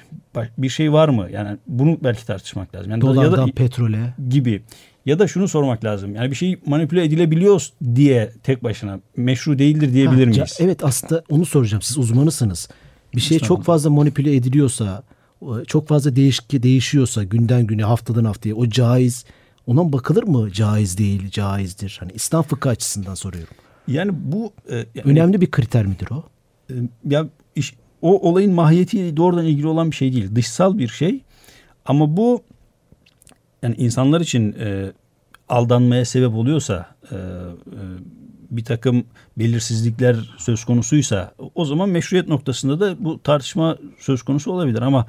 bir 0.59 0.69
şey 0.69 0.93
var 0.93 1.09
mı? 1.09 1.29
Yani 1.33 1.57
bunu 1.67 1.99
belki 2.05 2.27
tartışmak 2.27 2.75
lazım. 2.75 2.91
Yani 2.91 3.07
ya 3.07 3.15
Dolardan 3.15 3.49
da 3.49 3.53
petrole. 3.53 4.15
gibi. 4.29 4.63
Ya 5.07 5.19
da 5.19 5.29
şunu 5.29 5.49
sormak 5.49 5.85
lazım. 5.85 6.15
Yani 6.15 6.31
bir 6.31 6.37
şey 6.37 6.59
manipüle 6.67 7.05
edilebiliyor 7.05 7.69
diye 7.95 8.33
tek 8.43 8.65
başına 8.65 9.01
meşru 9.17 9.59
değildir 9.59 9.93
diyebilir 9.93 10.25
Ha, 10.25 10.31
miyiz? 10.31 10.57
Evet 10.61 10.85
aslında 10.85 11.23
onu 11.31 11.47
soracağım. 11.47 11.83
Siz 11.83 11.99
uzmanısınız. 11.99 12.69
Bir 13.15 13.21
şey 13.21 13.39
çok 13.39 13.65
fazla 13.65 13.91
manipüle 13.91 14.37
ediliyorsa, 14.37 15.03
çok 15.67 15.89
fazla 15.89 16.17
değişik 16.17 16.63
değişiyorsa 16.63 17.25
günden 17.25 17.67
güne, 17.67 17.83
haftadan 17.83 18.25
haftaya 18.25 18.55
o 18.55 18.69
caiz 18.69 19.25
ona 19.66 19.92
bakılır 19.92 20.23
mı? 20.23 20.52
Caiz 20.52 20.99
değil, 20.99 21.30
caizdir. 21.30 21.97
Hani 22.00 22.12
İslam 22.12 22.42
fıkhı 22.42 22.68
açısından 22.68 23.14
soruyorum. 23.14 23.54
Yani 23.88 24.11
bu 24.14 24.52
e, 24.71 24.75
yani 24.76 24.87
Önemli 25.04 25.40
bir 25.40 25.50
kriter 25.50 25.87
midir 25.87 26.09
o? 26.11 26.25
e, 26.71 26.75
ya 27.11 27.28
iş, 27.56 27.75
o 28.02 28.30
olayın 28.30 28.52
mahiyetiyle 28.52 29.16
doğrudan 29.16 29.44
ilgili 29.44 29.66
olan 29.66 29.90
bir 29.90 29.97
şey 29.97 30.12
değil. 30.12 30.35
Dışsal 30.35 30.78
bir 30.78 30.88
şey. 30.88 31.21
Ama 31.87 32.16
bu 32.16 32.42
yani 33.62 33.75
insanlar 33.78 34.21
için 34.21 34.52
e, 34.52 34.92
aldanmaya 35.49 36.04
sebep 36.04 36.35
oluyorsa 36.35 36.87
e, 37.11 37.14
e, 37.14 37.21
bir 38.50 38.64
takım 38.64 39.04
belirsizlikler 39.38 40.35
söz 40.38 40.64
konusuysa 40.64 41.35
o 41.54 41.64
zaman 41.64 41.88
meşruiyet 41.88 42.28
noktasında 42.28 42.80
da 42.80 43.04
bu 43.04 43.23
tartışma 43.23 43.78
söz 43.99 44.23
konusu 44.23 44.52
olabilir 44.52 44.83
ama 44.83 45.06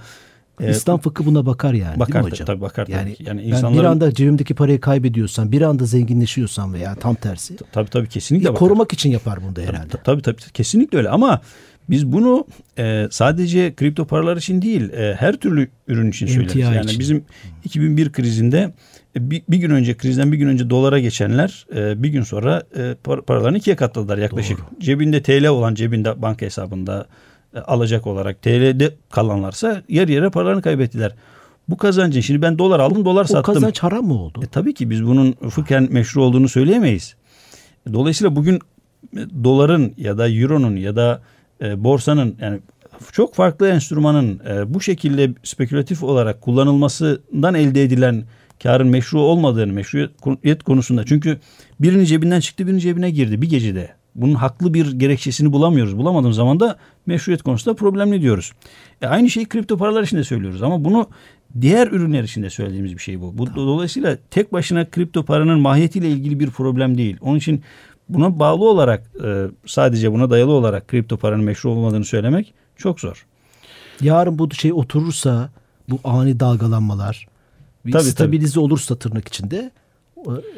e, 0.62 0.72
İslam 0.72 1.00
fıkhı 1.00 1.26
buna 1.26 1.46
bakar 1.46 1.74
yani 1.74 2.00
bakar, 2.00 2.14
değil 2.14 2.26
mi 2.26 2.32
hocam? 2.32 2.46
Tabii 2.46 2.62
bakar 2.62 2.88
yani, 2.88 3.16
tabii. 3.16 3.30
Yani 3.30 3.42
insanların... 3.42 3.82
bir 3.82 3.84
anda 3.84 4.14
cebimdeki 4.14 4.54
parayı 4.54 4.80
kaybediyorsam, 4.80 5.52
bir 5.52 5.62
anda 5.62 5.86
zenginleşiyorsam 5.86 6.74
veya 6.74 6.96
tam 6.96 7.16
tersi. 7.16 7.56
Tabii 7.72 7.90
tabii 7.90 8.10
kesinlikle 8.10 8.48
bakar. 8.48 8.60
Korumak 8.60 8.94
için 8.94 9.10
yapar 9.10 9.40
bunu 9.44 9.56
da 9.56 9.62
herhalde. 9.62 9.88
Tabii 9.88 10.22
tabii, 10.22 10.22
tabii 10.22 10.52
kesinlikle 10.54 10.98
öyle 10.98 11.10
ama 11.10 11.42
biz 11.90 12.12
bunu 12.12 12.48
e, 12.78 13.08
sadece 13.12 13.76
kripto 13.76 14.06
paralar 14.06 14.38
için 14.38 14.62
değil 14.62 14.90
e, 14.90 15.16
her 15.20 15.36
türlü 15.36 15.70
ürün 15.88 16.10
için 16.10 16.28
söyleriz. 16.28 16.56
Yani 16.56 16.86
için. 16.86 17.00
bizim 17.00 17.26
2001 17.64 18.12
krizinde 18.12 18.74
e, 19.16 19.32
bir, 19.32 19.44
bir 19.50 19.58
gün 19.58 19.70
önce 19.70 19.98
krizden 19.98 20.32
bir 20.32 20.38
gün 20.38 20.48
önce 20.48 20.70
dolara 20.70 21.00
geçenler 21.00 21.66
e, 21.76 22.04
bir 22.04 22.10
gün 22.10 22.24
sonra 22.24 22.64
e, 22.78 22.96
par 23.04 23.22
paralarını 23.22 23.58
ikiye 23.58 23.76
katladılar 23.76 24.18
yaklaşık. 24.18 24.60
Doğru. 24.60 24.80
Cebinde 24.80 25.24
TL 25.24 25.48
olan 25.48 25.76
cebinde 25.76 26.22
banka 26.22 26.46
hesabında 26.46 27.08
alacak 27.60 28.08
olarak 28.08 28.42
TL'de 28.42 28.96
kalanlarsa 29.10 29.82
yer 29.90 30.08
yere 30.08 30.30
paralarını 30.30 30.62
kaybettiler. 30.62 31.16
Bu 31.70 31.78
kazancın 31.78 32.22
şimdi 32.22 32.42
ben 32.42 32.58
dolar 32.58 32.80
aldım 32.80 33.06
dolar 33.06 33.24
o 33.24 33.28
sattım. 33.28 33.52
O 33.52 33.54
kazanç 33.54 33.80
haram 33.80 34.06
mı 34.06 34.14
oldu? 34.14 34.40
E, 34.44 34.48
tabii 34.48 34.74
ki 34.74 34.90
biz 34.90 35.06
bunun 35.06 35.32
fıkhen 35.50 35.88
meşru 35.92 36.24
olduğunu 36.24 36.50
söyleyemeyiz. 36.50 37.16
Dolayısıyla 37.94 38.36
bugün 38.36 38.56
e, 38.56 39.20
doların 39.44 39.94
ya 39.98 40.18
da 40.18 40.30
euronun 40.30 40.76
ya 40.76 40.96
da 40.96 41.22
e, 41.62 41.84
borsanın 41.84 42.36
yani 42.42 42.60
çok 43.12 43.36
farklı 43.36 43.68
enstrümanın 43.68 44.42
e, 44.50 44.74
bu 44.74 44.82
şekilde 44.82 45.34
spekülatif 45.44 46.04
olarak 46.04 46.42
kullanılmasından 46.42 47.54
elde 47.54 47.84
edilen 47.84 48.24
karın 48.64 48.88
meşru 48.88 49.20
olmadığını 49.20 49.74
meşruiyet 49.74 50.64
konusunda 50.64 51.06
çünkü 51.06 51.40
birinin 51.80 52.06
cebinden 52.06 52.40
çıktı 52.40 52.68
birinin 52.68 52.80
cebine 52.80 53.12
girdi 53.12 53.42
bir 53.42 53.50
gecede. 53.50 53.90
Bunun 54.16 54.36
haklı 54.36 54.74
bir 54.74 54.92
gerekçesini 54.92 55.52
bulamıyoruz. 55.52 55.98
Bulamadığımız 55.98 56.36
zaman 56.36 56.60
da 56.60 56.78
meşruiyet 57.08 57.44
konusunda 57.44 57.76
problemli 57.76 58.22
diyoruz. 58.22 58.52
E 59.02 59.08
aynı 59.08 59.30
şeyi 59.30 59.46
kripto 59.46 59.78
paralar 59.78 60.04
için 60.04 60.18
de 60.18 60.24
söylüyoruz 60.24 60.64
ama 60.64 60.84
bunu 60.84 61.10
diğer 61.62 61.88
ürünler 61.88 62.24
için 62.24 62.44
de 62.44 62.50
söylediğimiz 62.50 62.94
bir 62.94 63.02
şey 63.02 63.22
bu. 63.22 63.38
bu 63.38 63.46
tamam. 63.46 63.68
Dolayısıyla 63.68 64.18
tek 64.32 64.54
başına 64.54 64.90
kripto 64.90 65.24
paranın 65.24 65.60
mahiyetiyle 65.60 66.10
ilgili 66.10 66.40
bir 66.40 66.50
problem 66.50 66.98
değil. 66.98 67.18
Onun 67.22 67.38
için 67.38 67.64
buna 68.10 68.40
bağlı 68.40 68.70
olarak 68.70 69.04
e, 69.24 69.46
sadece 69.66 70.12
buna 70.12 70.30
dayalı 70.30 70.52
olarak 70.52 70.88
kripto 70.88 71.18
paranın 71.18 71.44
meşru 71.44 71.70
olmadığını 71.70 72.06
söylemek 72.06 72.54
çok 72.78 73.00
zor. 73.00 73.26
Yarın 74.02 74.40
bu 74.40 74.52
şey 74.52 74.74
oturursa 74.74 75.50
bu 75.90 76.00
ani 76.04 76.40
dalgalanmalar 76.40 77.28
bir 77.86 77.92
tabii, 77.92 78.04
stabilize 78.04 78.54
tabii. 78.54 78.64
olursa 78.64 78.96
tırnak 78.96 79.28
içinde 79.28 79.72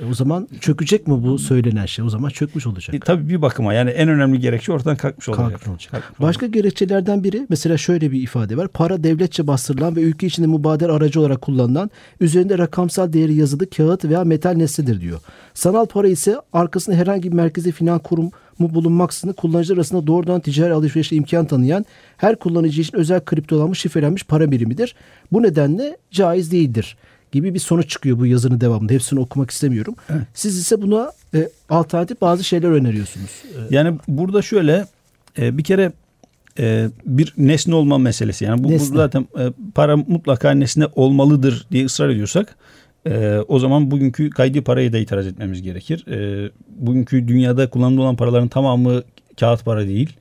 o 0.10 0.14
zaman 0.14 0.48
çökecek 0.62 1.08
mi 1.08 1.24
bu 1.24 1.40
söylenen 1.40 1.86
şey? 1.86 2.06
O 2.06 2.10
zaman 2.10 2.30
çökmüş 2.30 2.68
olacak. 2.68 2.96
E, 2.96 3.00
tabii 3.00 3.30
bir 3.30 3.42
bakıma 3.42 3.74
yani 3.74 3.90
en 3.90 4.10
önemli 4.10 4.40
gerekçe 4.40 4.72
ortadan 4.72 4.96
kalkmış 4.96 5.30
olacak. 5.30 5.50
Kalkmış 5.50 5.68
olacak. 5.68 5.92
Kalkmış 5.92 6.20
Başka 6.20 6.46
olacak. 6.46 6.54
gerekçelerden 6.54 7.24
biri 7.24 7.46
mesela 7.50 7.78
şöyle 7.78 8.12
bir 8.12 8.22
ifade 8.22 8.58
var. 8.58 8.68
Para 8.68 9.04
devletçe 9.04 9.48
bastırılan 9.48 9.96
ve 9.96 10.02
ülke 10.02 10.28
içinde 10.28 10.48
mübader 10.48 10.90
aracı 10.90 11.20
olarak 11.20 11.42
kullanılan 11.42 11.92
üzerinde 12.22 12.58
rakamsal 12.58 13.14
değeri 13.14 13.34
yazılı 13.34 13.70
kağıt 13.70 14.06
veya 14.06 14.24
metal 14.24 14.52
nesnedir 14.52 15.02
diyor. 15.02 15.20
Sanal 15.54 15.86
para 15.86 16.08
ise 16.08 16.36
arkasında 16.54 16.96
herhangi 16.96 17.32
bir 17.32 17.36
merkezi 17.36 17.72
finans 17.72 18.02
kurum 18.04 18.32
mu 18.60 18.74
bulunmaksızın 18.74 19.34
kullanıcılar 19.34 19.78
arasında 19.78 20.08
doğrudan 20.08 20.40
ticari 20.40 20.74
alışverişe 20.74 21.16
imkan 21.16 21.46
tanıyan 21.46 21.86
her 22.18 22.36
kullanıcı 22.36 22.82
için 22.82 22.98
özel 22.98 23.20
kriptolanmış 23.26 23.80
şifrelenmiş 23.80 24.24
para 24.24 24.52
birimidir. 24.52 24.96
Bu 25.32 25.44
nedenle 25.44 25.98
caiz 26.12 26.52
değildir 26.52 26.98
gibi 27.32 27.54
bir 27.54 27.60
sonuç 27.60 27.90
çıkıyor 27.90 28.20
bu 28.20 28.26
yazının 28.26 28.62
devamında. 28.62 28.94
Hepsini 28.94 29.20
okumak 29.20 29.52
istemiyorum. 29.52 29.96
Evet. 30.10 30.22
Siz 30.34 30.58
ise 30.58 30.82
buna 30.82 31.12
e, 31.36 31.50
alternatif 31.70 32.22
bazı 32.22 32.44
şeyler 32.44 32.70
öneriyorsunuz. 32.70 33.30
E, 33.46 33.76
yani 33.76 33.98
burada 34.08 34.42
şöyle 34.42 34.86
e, 35.38 35.58
bir 35.58 35.64
kere 35.64 35.92
e, 36.60 36.90
bir 37.06 37.34
nesne 37.38 37.76
olma 37.76 37.98
meselesi. 37.98 38.46
Yani 38.46 38.64
bu, 38.64 38.72
bu 38.72 38.80
zaten 38.80 39.28
e, 39.40 39.52
para 39.76 39.98
mutlaka 39.98 40.52
nesne 40.52 40.86
olmalıdır 40.96 41.68
diye 41.72 41.86
ısrar 41.86 42.10
ediyorsak 42.10 42.56
e, 43.08 43.38
o 43.48 43.60
zaman 43.60 43.92
bugünkü 43.92 44.30
kaydı 44.30 44.62
parayı 44.62 44.94
da 44.94 44.98
itiraz 44.98 45.28
etmemiz 45.28 45.62
gerekir. 45.62 46.06
E, 46.08 46.50
bugünkü 46.78 47.28
dünyada 47.28 47.70
kullanılan 47.70 48.16
paraların 48.16 48.48
tamamı 48.48 49.04
kağıt 49.40 49.66
para 49.66 49.88
değil 49.88 50.16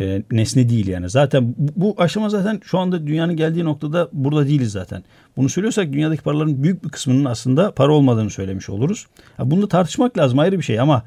e, 0.00 0.22
nesne 0.30 0.68
değil 0.68 0.88
yani. 0.88 1.10
Zaten 1.10 1.54
bu, 1.58 1.94
aşama 1.98 2.28
zaten 2.28 2.60
şu 2.64 2.78
anda 2.78 3.06
dünyanın 3.06 3.36
geldiği 3.36 3.64
noktada 3.64 4.08
burada 4.12 4.48
değiliz 4.48 4.72
zaten. 4.72 5.04
Bunu 5.36 5.48
söylüyorsak 5.48 5.92
dünyadaki 5.92 6.22
paraların 6.22 6.62
büyük 6.62 6.84
bir 6.84 6.88
kısmının 6.88 7.24
aslında 7.24 7.70
para 7.70 7.92
olmadığını 7.92 8.30
söylemiş 8.30 8.70
oluruz. 8.70 9.06
Ya 9.38 9.50
bunu 9.50 9.62
da 9.62 9.68
tartışmak 9.68 10.18
lazım 10.18 10.38
ayrı 10.38 10.58
bir 10.58 10.64
şey 10.64 10.80
ama 10.80 11.02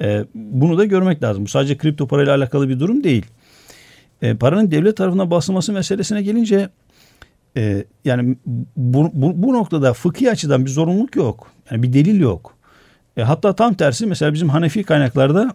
e, 0.00 0.24
bunu 0.34 0.78
da 0.78 0.84
görmek 0.84 1.22
lazım. 1.22 1.44
Bu 1.44 1.48
sadece 1.48 1.76
kripto 1.76 2.06
parayla 2.06 2.34
alakalı 2.34 2.68
bir 2.68 2.80
durum 2.80 3.04
değil. 3.04 3.26
E, 4.22 4.34
paranın 4.34 4.70
devlet 4.70 4.96
tarafından 4.96 5.30
basılması 5.30 5.72
meselesine 5.72 6.22
gelince 6.22 6.68
e, 7.56 7.84
yani 8.04 8.36
bu, 8.76 9.10
bu, 9.12 9.42
bu 9.42 9.52
noktada 9.52 9.92
fıkhi 9.92 10.30
açıdan 10.30 10.64
bir 10.64 10.70
zorunluluk 10.70 11.16
yok. 11.16 11.50
Yani 11.70 11.82
bir 11.82 11.92
delil 11.92 12.20
yok. 12.20 12.56
E, 13.16 13.22
hatta 13.22 13.56
tam 13.56 13.74
tersi 13.74 14.06
mesela 14.06 14.34
bizim 14.34 14.48
Hanefi 14.48 14.82
kaynaklarda 14.82 15.54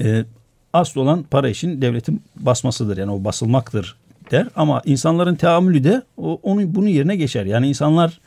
e, 0.00 0.24
asıl 0.72 1.00
olan 1.00 1.22
para 1.30 1.48
için 1.48 1.82
devletin 1.82 2.22
basmasıdır. 2.36 2.96
Yani 2.96 3.10
o 3.10 3.24
basılmaktır 3.24 3.96
der. 4.30 4.46
Ama 4.56 4.82
insanların 4.84 5.34
teamülü 5.34 5.84
de 5.84 6.02
o, 6.16 6.40
onu 6.42 6.74
bunun 6.74 6.88
yerine 6.88 7.16
geçer. 7.16 7.44
Yani 7.44 7.68
insanlar 7.68 8.20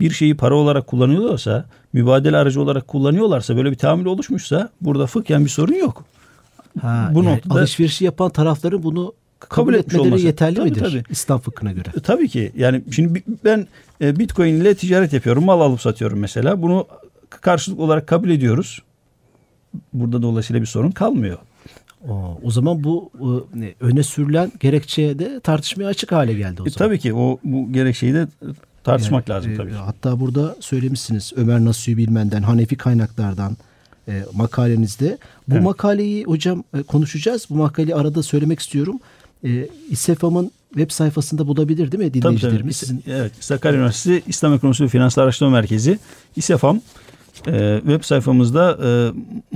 bir 0.00 0.10
şeyi 0.10 0.36
para 0.36 0.54
olarak 0.54 0.86
kullanıyorlarsa, 0.86 1.64
mübadele 1.92 2.36
aracı 2.36 2.60
olarak 2.60 2.88
kullanıyorlarsa, 2.88 3.56
böyle 3.56 3.70
bir 3.70 3.76
tahammül 3.76 4.06
oluşmuşsa 4.06 4.70
burada 4.80 5.06
fıkhen 5.06 5.44
bir 5.44 5.50
sorun 5.50 5.74
yok. 5.74 6.04
Ha, 6.80 7.10
Bu 7.14 7.24
yani 7.24 7.34
noktada 7.34 7.54
alışverişi 7.60 8.04
yapan 8.04 8.30
tarafları 8.30 8.82
bunu 8.82 9.12
kabul, 9.40 9.54
kabul 9.54 9.74
etmeleri 9.74 10.00
olması. 10.06 10.26
yeterli 10.26 10.56
tabii, 10.56 10.70
midir 10.70 10.80
tabii. 10.80 11.02
İslam 11.10 11.40
fıkhına 11.40 11.72
göre? 11.72 11.88
E, 11.96 12.00
tabii 12.00 12.28
ki. 12.28 12.52
Yani 12.56 12.82
şimdi 12.92 13.22
ben 13.44 13.66
e, 14.00 14.18
Bitcoin 14.18 14.54
ile 14.54 14.74
ticaret 14.74 15.12
yapıyorum. 15.12 15.44
Mal 15.44 15.60
alıp 15.60 15.80
satıyorum 15.80 16.18
mesela. 16.18 16.62
Bunu 16.62 16.86
karşılık 17.30 17.80
olarak 17.80 18.06
kabul 18.06 18.30
ediyoruz. 18.30 18.82
Burada 19.92 20.22
dolayısıyla 20.22 20.62
bir 20.62 20.66
sorun 20.66 20.90
kalmıyor. 20.90 21.38
O, 22.08 22.40
o 22.42 22.50
zaman 22.50 22.84
bu 22.84 23.10
e, 23.62 23.74
öne 23.80 24.02
sürülen 24.02 24.52
gerekçe 24.60 25.18
de 25.18 25.40
tartışmaya 25.40 25.86
açık 25.86 26.12
hale 26.12 26.32
geldi 26.32 26.62
o 26.62 26.66
e, 26.66 26.70
zaman. 26.70 26.88
Tabii 26.88 26.98
ki 26.98 27.14
o 27.14 27.38
bu 27.44 27.72
gerekçeyi 27.72 28.14
de 28.14 28.26
tartışmak 28.84 29.28
yani, 29.28 29.36
lazım 29.36 29.52
e, 29.52 29.56
tabii. 29.56 29.70
E, 29.70 29.74
hatta 29.74 30.20
burada 30.20 30.56
söylemişsiniz 30.60 31.32
Ömer 31.36 31.64
Nasuhi 31.64 31.96
Bilmen'den 31.96 32.42
Hanefi 32.42 32.76
kaynaklardan 32.76 33.56
e, 34.08 34.24
makalenizde. 34.34 35.18
Bu 35.48 35.54
evet. 35.54 35.64
makaleyi 35.64 36.24
hocam 36.24 36.64
e, 36.74 36.82
konuşacağız. 36.82 37.46
Bu 37.50 37.54
makaleyi 37.54 37.94
arada 37.94 38.22
söylemek 38.22 38.60
istiyorum. 38.60 39.00
E, 39.44 39.68
İSEFAM'ın 39.90 40.50
web 40.70 40.90
sayfasında 40.90 41.46
bulabilir 41.46 41.92
değil 41.92 42.04
mi 42.04 42.14
dinleyicilerimiz? 42.14 42.80
Tabii, 42.80 43.02
tabii. 43.02 43.14
Evet. 43.14 43.32
Sakarya 43.40 43.78
Üniversitesi 43.78 44.22
İslam 44.26 44.54
Ekonomisi 44.54 44.84
ve 44.84 44.88
Finansal 44.88 45.22
Araştırma 45.22 45.50
Merkezi 45.50 45.98
İSEFAM 46.36 46.80
e, 47.46 47.78
web 47.80 48.02
sayfamızda 48.02 48.78
e, 48.84 48.88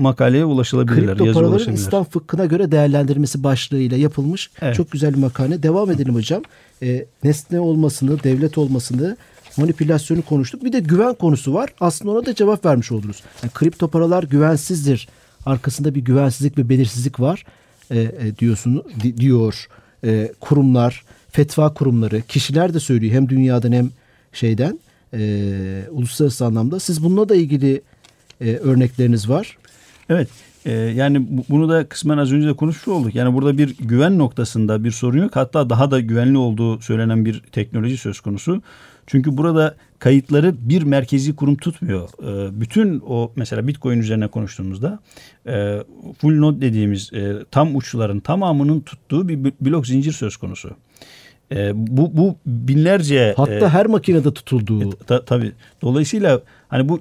makaleye 0.01 0.45
ulaşılabilirler. 0.45 1.19
Kripto 1.19 1.33
paraların 1.33 1.75
İslam 1.75 2.05
fıkhına 2.05 2.45
göre 2.45 2.73
değerlendirmesi 2.73 3.45
başlığıyla 3.45 3.97
yapılmış. 3.97 4.51
Evet. 4.63 4.75
Çok 4.75 4.91
güzel 4.91 5.15
bir 5.15 5.19
makale. 5.19 5.63
Devam 5.63 5.91
edelim 5.91 6.15
hocam. 6.15 6.43
E, 6.83 7.05
nesne 7.25 7.61
olmasını, 7.61 8.23
devlet 8.23 8.59
olmasını, 8.59 9.17
manipülasyonu 9.57 10.23
konuştuk. 10.23 10.65
Bir 10.65 10.73
de 10.73 10.81
güven 10.81 11.15
konusu 11.15 11.55
var. 11.55 11.71
Aslında 11.81 12.13
ona 12.13 12.27
da 12.27 12.35
cevap 12.35 12.65
vermiş 12.65 12.93
oluruz. 12.93 13.23
Yani 13.43 13.53
kripto 13.53 13.89
paralar 13.89 14.23
güvensizdir. 14.23 15.09
Arkasında 15.47 15.95
bir 15.95 16.01
güvensizlik 16.01 16.59
ve 16.59 16.69
belirsizlik 16.69 17.21
var 17.21 17.45
e, 17.91 18.01
e, 18.01 18.37
diyorsun 18.39 18.83
di, 19.03 19.17
diyor 19.17 19.69
e, 20.05 20.33
kurumlar, 20.41 21.05
fetva 21.31 21.75
kurumları, 21.75 22.23
kişiler 22.23 22.75
de 22.75 22.81
söylüyor 22.81 23.15
hem 23.15 23.29
dünyadan 23.29 23.73
hem 23.73 23.91
şeyden 24.33 24.79
e, 25.19 25.89
uluslararası 25.91 26.45
anlamda. 26.45 26.81
Siz 26.81 27.05
bununla 27.05 27.29
da 27.29 27.35
ilgili 27.35 27.83
e, 28.41 28.57
örnekleriniz 28.57 29.29
var. 29.29 29.59
Evet. 30.09 30.29
E, 30.65 30.73
yani 30.73 31.27
bunu 31.49 31.69
da 31.69 31.89
kısmen 31.89 32.19
az 32.19 32.33
önce 32.33 32.49
de 32.49 32.53
konuşmuş 32.53 32.89
olduk. 32.89 33.15
Yani 33.15 33.35
burada 33.35 33.59
bir 33.59 33.77
güven 33.79 34.19
noktasında 34.19 34.85
bir 34.85 34.91
sorun 34.91 35.23
yok. 35.23 35.37
Hatta 35.37 35.71
daha 35.71 35.91
da 35.91 36.01
güvenli 36.01 36.39
olduğu 36.39 36.81
söylenen 36.81 37.25
bir 37.25 37.41
teknoloji 37.41 37.97
söz 37.97 38.21
konusu. 38.21 38.63
Çünkü 39.07 39.37
burada 39.37 39.77
kayıtları 39.99 40.55
bir 40.59 40.83
merkezi 40.83 41.37
kurum 41.37 41.57
tutmuyor. 41.57 42.09
E, 42.23 42.61
bütün 42.61 43.03
o 43.07 43.33
mesela 43.37 43.67
Bitcoin 43.67 43.99
üzerine 43.99 44.29
konuştuğumuzda 44.29 44.99
e, 45.47 45.83
full 46.19 46.41
node 46.41 46.61
dediğimiz 46.61 47.13
e, 47.13 47.37
tam 47.51 47.77
uçların 47.77 48.21
tamamının 48.21 48.81
tuttuğu 48.81 49.29
bir 49.29 49.53
blok 49.61 49.87
zincir 49.87 50.13
söz 50.13 50.37
konusu. 50.37 50.77
E, 51.53 51.73
bu, 51.75 52.17
bu 52.17 52.37
binlerce... 52.47 53.35
Hatta 53.37 53.53
e, 53.67 53.69
her 53.69 53.87
makinede 53.87 54.35
tutulduğu. 54.35 54.89
e, 54.93 54.97
ta, 55.07 55.25
tabii. 55.25 55.53
Dolayısıyla 55.83 56.41
hani 56.69 56.89
bu 56.89 57.01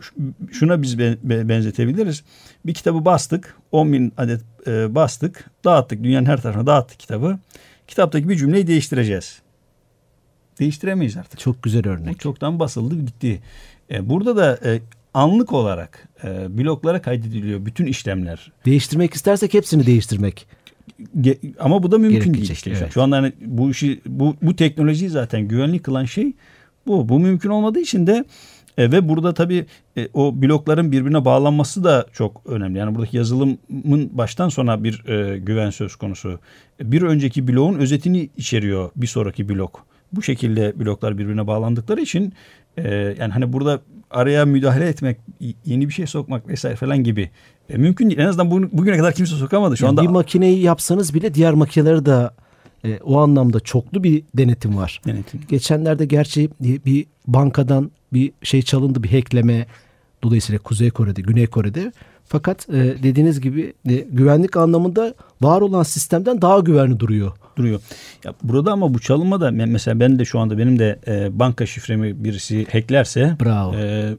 şuna 0.51 0.81
biz 0.81 0.99
be, 0.99 1.17
be, 1.23 1.49
benzetebiliriz. 1.49 2.23
Bir 2.65 2.73
kitabı 2.73 3.05
bastık. 3.05 3.57
10 3.71 3.93
bin 3.93 4.13
adet 4.17 4.41
e, 4.67 4.95
bastık. 4.95 5.49
Dağıttık. 5.65 6.03
Dünyanın 6.03 6.25
her 6.25 6.41
tarafına 6.41 6.67
dağıttık 6.67 6.99
kitabı. 6.99 7.39
Kitaptaki 7.87 8.29
bir 8.29 8.35
cümleyi 8.35 8.67
değiştireceğiz. 8.67 9.41
Değiştiremeyiz 10.59 11.17
artık. 11.17 11.39
Çok 11.39 11.63
güzel 11.63 11.83
Bu 11.83 11.89
örnek. 11.89 12.19
çoktan 12.19 12.59
basıldı 12.59 12.95
gitti. 12.95 13.41
E, 13.91 14.09
burada 14.09 14.35
da 14.35 14.59
e, 14.65 14.79
anlık 15.13 15.53
olarak 15.53 16.07
e, 16.23 16.57
bloklara 16.57 17.01
kaydediliyor 17.01 17.65
bütün 17.65 17.85
işlemler. 17.85 18.51
Değiştirmek 18.65 19.13
istersek 19.13 19.53
hepsini 19.53 19.85
değiştirmek. 19.85 20.47
Ama 21.59 21.83
bu 21.83 21.91
da 21.91 21.97
mümkün 21.97 22.33
değil. 22.33 22.45
Gerekecek. 22.45 22.75
Şu- 22.75 22.83
evet. 22.83 22.93
Şu 22.93 23.01
anda 23.01 23.17
hani 23.17 23.33
bu 23.45 23.71
işi 23.71 24.01
bu 24.05 24.35
bu 24.41 24.55
teknolojiyi 24.55 25.09
zaten 25.09 25.47
güvenli 25.47 25.79
kılan 25.79 26.05
şey 26.05 26.33
bu. 26.87 27.09
Bu 27.09 27.19
mümkün 27.19 27.49
olmadığı 27.49 27.79
için 27.79 28.07
de 28.07 28.25
e, 28.77 28.91
ve 28.91 29.09
burada 29.09 29.33
tabii 29.33 29.65
e, 29.97 30.07
o 30.13 30.41
blokların 30.41 30.91
birbirine 30.91 31.25
bağlanması 31.25 31.83
da 31.83 32.05
çok 32.13 32.41
önemli. 32.45 32.77
Yani 32.77 32.95
buradaki 32.95 33.17
yazılımın 33.17 34.09
baştan 34.13 34.49
sona 34.49 34.83
bir 34.83 35.05
e, 35.07 35.37
güven 35.37 35.69
söz 35.69 35.95
konusu. 35.95 36.39
Bir 36.81 37.01
önceki 37.01 37.47
bloğun 37.47 37.75
özetini 37.79 38.29
içeriyor 38.37 38.91
bir 38.95 39.07
sonraki 39.07 39.49
blok. 39.49 39.85
Bu 40.13 40.21
şekilde 40.21 40.79
bloklar 40.79 41.17
birbirine 41.17 41.47
bağlandıkları 41.47 42.01
için 42.01 42.33
e, 42.77 42.89
yani 43.19 43.33
hani 43.33 43.53
burada 43.53 43.81
araya 44.13 44.45
müdahale 44.45 44.87
etmek, 44.87 45.17
yeni 45.65 45.87
bir 45.87 45.93
şey 45.93 46.07
sokmak 46.07 46.47
vesaire 46.47 46.75
falan 46.75 47.03
gibi 47.03 47.29
e, 47.69 47.77
mümkün 47.77 48.09
değil. 48.09 48.19
En 48.19 48.25
azından 48.27 48.51
bu- 48.51 48.77
bugüne 48.77 48.97
kadar 48.97 49.13
kimse 49.13 49.35
sokamadı. 49.35 49.77
Şu 49.77 49.85
Yani 49.85 49.91
anda 49.91 50.01
bir 50.03 50.07
makineyi 50.07 50.59
yapsanız 50.61 51.13
bile 51.13 51.33
diğer 51.33 51.53
makineleri 51.53 52.05
de 52.05 52.29
e, 52.85 52.99
o 53.03 53.17
anlamda 53.19 53.59
çoklu 53.59 54.03
bir 54.03 54.23
denetim 54.37 54.77
var. 54.77 55.01
Denetim. 55.05 55.41
Geçenlerde 55.49 56.05
gerçi 56.05 56.49
bir 56.61 57.05
bankadan 57.27 57.91
bir 58.13 58.31
şey 58.43 58.61
çalındı 58.61 59.03
bir 59.03 59.11
hackleme 59.11 59.65
dolayısıyla 60.23 60.59
Kuzey 60.59 60.89
Kore'de, 60.89 61.21
Güney 61.21 61.47
Kore'de. 61.47 61.91
Fakat 62.25 62.69
e, 62.69 62.73
dediğiniz 63.03 63.41
gibi 63.41 63.73
e, 63.89 63.95
güvenlik 63.95 64.57
anlamında 64.57 65.13
var 65.41 65.61
olan 65.61 65.83
sistemden 65.83 66.41
daha 66.41 66.59
güvenli 66.59 66.99
duruyor. 66.99 67.31
Duruyor. 67.57 67.79
Ya 68.25 68.33
burada 68.43 68.71
ama 68.71 68.93
bu 68.93 68.99
çalınma 68.99 69.41
da 69.41 69.49
me- 69.49 69.65
mesela 69.69 69.99
ben 69.99 70.19
de 70.19 70.25
şu 70.25 70.39
anda 70.39 70.57
benim 70.57 70.79
de 70.79 70.99
e, 71.07 71.39
banka 71.39 71.65
şifremi 71.65 72.23
birisi 72.23 72.65
hacklerse 72.71 73.35
Bravo. 73.43 73.75
e, 73.75 74.09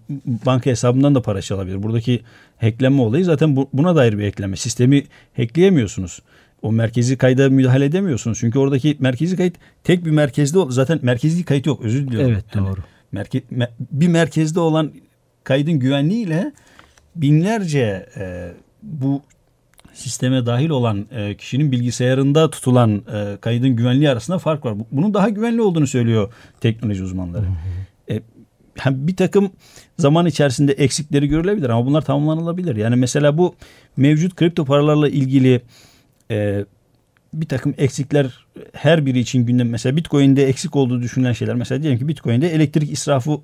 banka 0.46 0.70
hesabımdan 0.70 1.14
da 1.14 1.22
para 1.22 1.42
çalabilir. 1.42 1.82
Buradaki 1.82 2.20
hacklenme 2.60 3.02
olayı 3.02 3.24
zaten 3.24 3.56
bu- 3.56 3.68
buna 3.72 3.96
dair 3.96 4.18
bir 4.18 4.24
hackleme. 4.24 4.56
Sistemi 4.56 5.04
hackleyemiyorsunuz. 5.36 6.22
O 6.62 6.72
merkezi 6.72 7.16
kayda 7.18 7.50
müdahale 7.50 7.84
edemiyorsunuz. 7.84 8.38
Çünkü 8.40 8.58
oradaki 8.58 8.96
merkezi 9.00 9.36
kayıt 9.36 9.54
tek 9.84 10.04
bir 10.04 10.10
merkezde 10.10 10.58
zaten 10.68 10.98
merkezi 11.02 11.44
kayıt 11.44 11.66
yok. 11.66 11.84
Özür 11.84 12.06
diliyorum. 12.08 12.30
Evet, 12.32 12.44
doğru. 12.54 12.80
merke- 13.14 13.42
me- 13.52 13.70
bir 13.90 14.08
merkezde 14.08 14.60
olan 14.60 14.92
kaydın 15.44 15.72
güvenliğiyle 15.72 16.52
binlerce 17.16 18.06
e, 18.16 18.52
bu 18.82 19.22
sisteme 19.94 20.46
dahil 20.46 20.68
olan 20.68 21.06
e, 21.16 21.34
kişinin 21.36 21.72
bilgisayarında 21.72 22.50
tutulan 22.50 23.02
e, 23.14 23.36
kaydın 23.40 23.68
güvenliği 23.76 24.10
arasında 24.10 24.38
fark 24.38 24.64
var. 24.64 24.78
Bu- 24.78 24.86
Bunun 24.92 25.14
daha 25.14 25.28
güvenli 25.28 25.62
olduğunu 25.62 25.86
söylüyor 25.86 26.32
teknoloji 26.60 27.02
uzmanları. 27.02 27.44
E, 28.10 28.20
hem 28.78 29.06
bir 29.06 29.16
takım 29.16 29.50
zaman 29.98 30.26
içerisinde 30.26 30.72
eksikleri 30.72 31.28
görülebilir 31.28 31.68
ama 31.70 31.86
bunlar 31.86 32.02
tamamlanılabilir. 32.02 32.76
Yani 32.76 32.96
mesela 32.96 33.38
bu 33.38 33.54
mevcut 33.96 34.34
kripto 34.36 34.64
paralarla 34.64 35.08
ilgili 35.08 35.60
e, 36.30 36.64
bir 37.34 37.46
takım 37.48 37.74
eksikler 37.78 38.46
her 38.72 39.06
biri 39.06 39.18
için 39.18 39.46
gündem. 39.46 39.68
Mesela 39.68 39.96
Bitcoin'de 39.96 40.46
eksik 40.48 40.76
olduğu 40.76 41.02
düşünülen 41.02 41.32
şeyler. 41.32 41.54
Mesela 41.54 41.82
diyelim 41.82 41.98
ki 41.98 42.08
Bitcoin'de 42.08 42.48
elektrik 42.54 42.92
israfı 42.92 43.38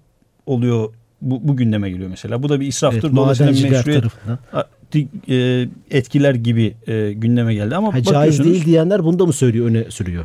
oluyor. 0.46 0.94
Bu, 1.22 1.48
bu 1.48 1.56
gündeme 1.56 1.90
geliyor 1.90 2.10
mesela. 2.10 2.42
Bu 2.42 2.48
da 2.48 2.60
bir 2.60 2.66
israftır. 2.66 3.02
Evet, 3.04 3.16
Dolayısıyla 3.16 3.52
meşruiyet 3.76 4.04
tarafından. 4.90 5.34
e, 5.36 5.68
etkiler 5.90 6.34
gibi 6.34 6.74
e, 6.86 7.12
gündeme 7.12 7.54
geldi. 7.54 7.76
Ama 7.76 7.94
Ha, 7.94 8.02
caiz 8.02 8.44
değil 8.44 8.64
diyenler 8.64 9.04
bunu 9.04 9.18
da 9.18 9.26
mı 9.26 9.32
söylüyor, 9.32 9.66
öne 9.66 9.90
sürüyor? 9.90 10.24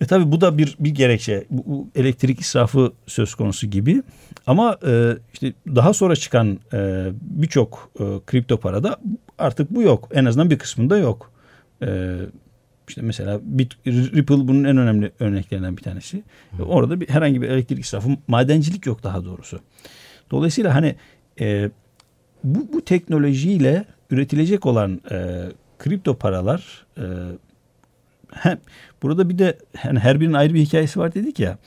e 0.00 0.06
tabii 0.06 0.32
bu 0.32 0.40
da 0.40 0.58
bir 0.58 0.76
bir 0.80 0.90
gerekçe. 0.90 1.44
Bu, 1.50 1.62
bu 1.66 1.88
elektrik 1.94 2.40
israfı 2.40 2.92
söz 3.06 3.34
konusu 3.34 3.66
gibi. 3.66 4.02
Ama 4.46 4.78
e, 4.86 5.12
işte 5.32 5.52
daha 5.66 5.92
sonra 5.92 6.16
çıkan 6.16 6.58
e, 6.72 7.10
birçok 7.20 7.90
e, 8.00 8.04
kripto 8.26 8.56
parada 8.60 8.96
artık 9.38 9.70
bu 9.70 9.82
yok. 9.82 10.08
En 10.12 10.24
azından 10.24 10.50
bir 10.50 10.58
kısmında 10.58 10.98
yok. 10.98 11.32
E, 11.82 12.16
işte 12.88 13.02
mesela 13.02 13.40
Bit, 13.42 13.72
Ripple 13.86 14.48
bunun 14.48 14.64
en 14.64 14.76
önemli 14.76 15.12
örneklerinden 15.20 15.76
bir 15.76 15.82
tanesi. 15.82 16.22
E, 16.58 16.62
Orada 16.62 17.00
bir, 17.00 17.08
herhangi 17.08 17.42
bir 17.42 17.48
elektrik 17.48 17.78
israfı, 17.78 18.08
madencilik 18.28 18.86
yok 18.86 19.02
daha 19.02 19.24
doğrusu. 19.24 19.60
Dolayısıyla 20.30 20.74
hani 20.74 20.94
e, 21.40 21.70
bu, 22.44 22.72
bu 22.72 22.84
teknolojiyle 22.84 23.84
üretilecek 24.10 24.66
olan 24.66 25.00
e, 25.10 25.42
kripto 25.78 26.16
paralar 26.16 26.86
e, 26.98 27.02
hem 28.32 28.58
burada 29.02 29.28
bir 29.28 29.38
de 29.38 29.58
hani 29.76 29.98
her 29.98 30.20
birinin 30.20 30.34
ayrı 30.34 30.54
bir 30.54 30.60
hikayesi 30.60 30.98
var 31.00 31.14
dedik 31.14 31.40
ya. 31.40 31.58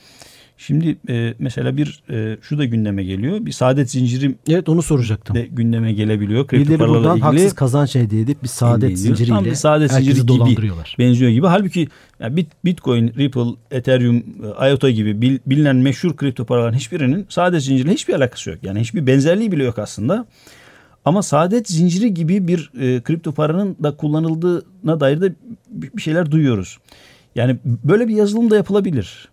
Şimdi 0.58 0.96
e, 1.08 1.34
mesela 1.38 1.76
bir 1.76 2.02
e, 2.10 2.36
şu 2.42 2.58
da 2.58 2.64
gündeme 2.64 3.04
geliyor. 3.04 3.46
Bir 3.46 3.52
saadet 3.52 3.90
zinciri 3.90 4.34
Evet 4.48 4.68
onu 4.68 4.82
soracaktım. 4.82 5.36
de 5.36 5.46
gündeme 5.46 5.92
gelebiliyor. 5.92 6.46
Kripto 6.46 6.62
Birileri 6.64 6.78
paralarla 6.78 7.00
buradan 7.02 7.16
ilgili 7.16 7.40
haksız 7.42 7.54
kazanç 7.54 7.96
elde 7.96 8.20
edip 8.20 8.42
bir 8.42 8.48
saadet. 8.48 8.88
Tam 8.88 8.96
zinciriyle 8.96 9.44
bir 9.44 9.54
saadet 9.54 9.92
zinciri 9.92 10.14
gibi 10.14 10.28
dolandırıyorlar. 10.28 10.96
benziyor 10.98 11.30
gibi. 11.30 11.46
Halbuki 11.46 11.88
yani 12.20 12.36
Bit- 12.36 12.64
Bitcoin, 12.64 13.08
Ripple, 13.18 13.56
Ethereum, 13.70 14.16
e, 14.62 14.70
IOTA 14.70 14.90
gibi 14.90 15.22
bil- 15.22 15.38
bilinen 15.46 15.76
meşhur 15.76 16.16
kripto 16.16 16.44
paraların 16.44 16.78
hiçbirinin 16.78 17.26
saadet 17.28 17.62
zinciriyle 17.62 17.94
hiçbir 17.94 18.14
alakası 18.14 18.50
yok. 18.50 18.58
Yani 18.62 18.80
hiçbir 18.80 19.06
benzerliği 19.06 19.52
bile 19.52 19.64
yok 19.64 19.78
aslında. 19.78 20.26
Ama 21.04 21.22
saadet 21.22 21.68
zinciri 21.68 22.14
gibi 22.14 22.48
bir 22.48 22.70
e, 22.80 23.00
kripto 23.00 23.32
paranın 23.32 23.76
da 23.82 23.96
kullanıldığına 23.96 25.00
dair 25.00 25.20
de 25.20 25.32
bir 25.70 26.02
şeyler 26.02 26.30
duyuyoruz. 26.30 26.78
Yani 27.34 27.56
böyle 27.64 28.08
bir 28.08 28.14
yazılım 28.14 28.50
da 28.50 28.56
yapılabilir. 28.56 29.28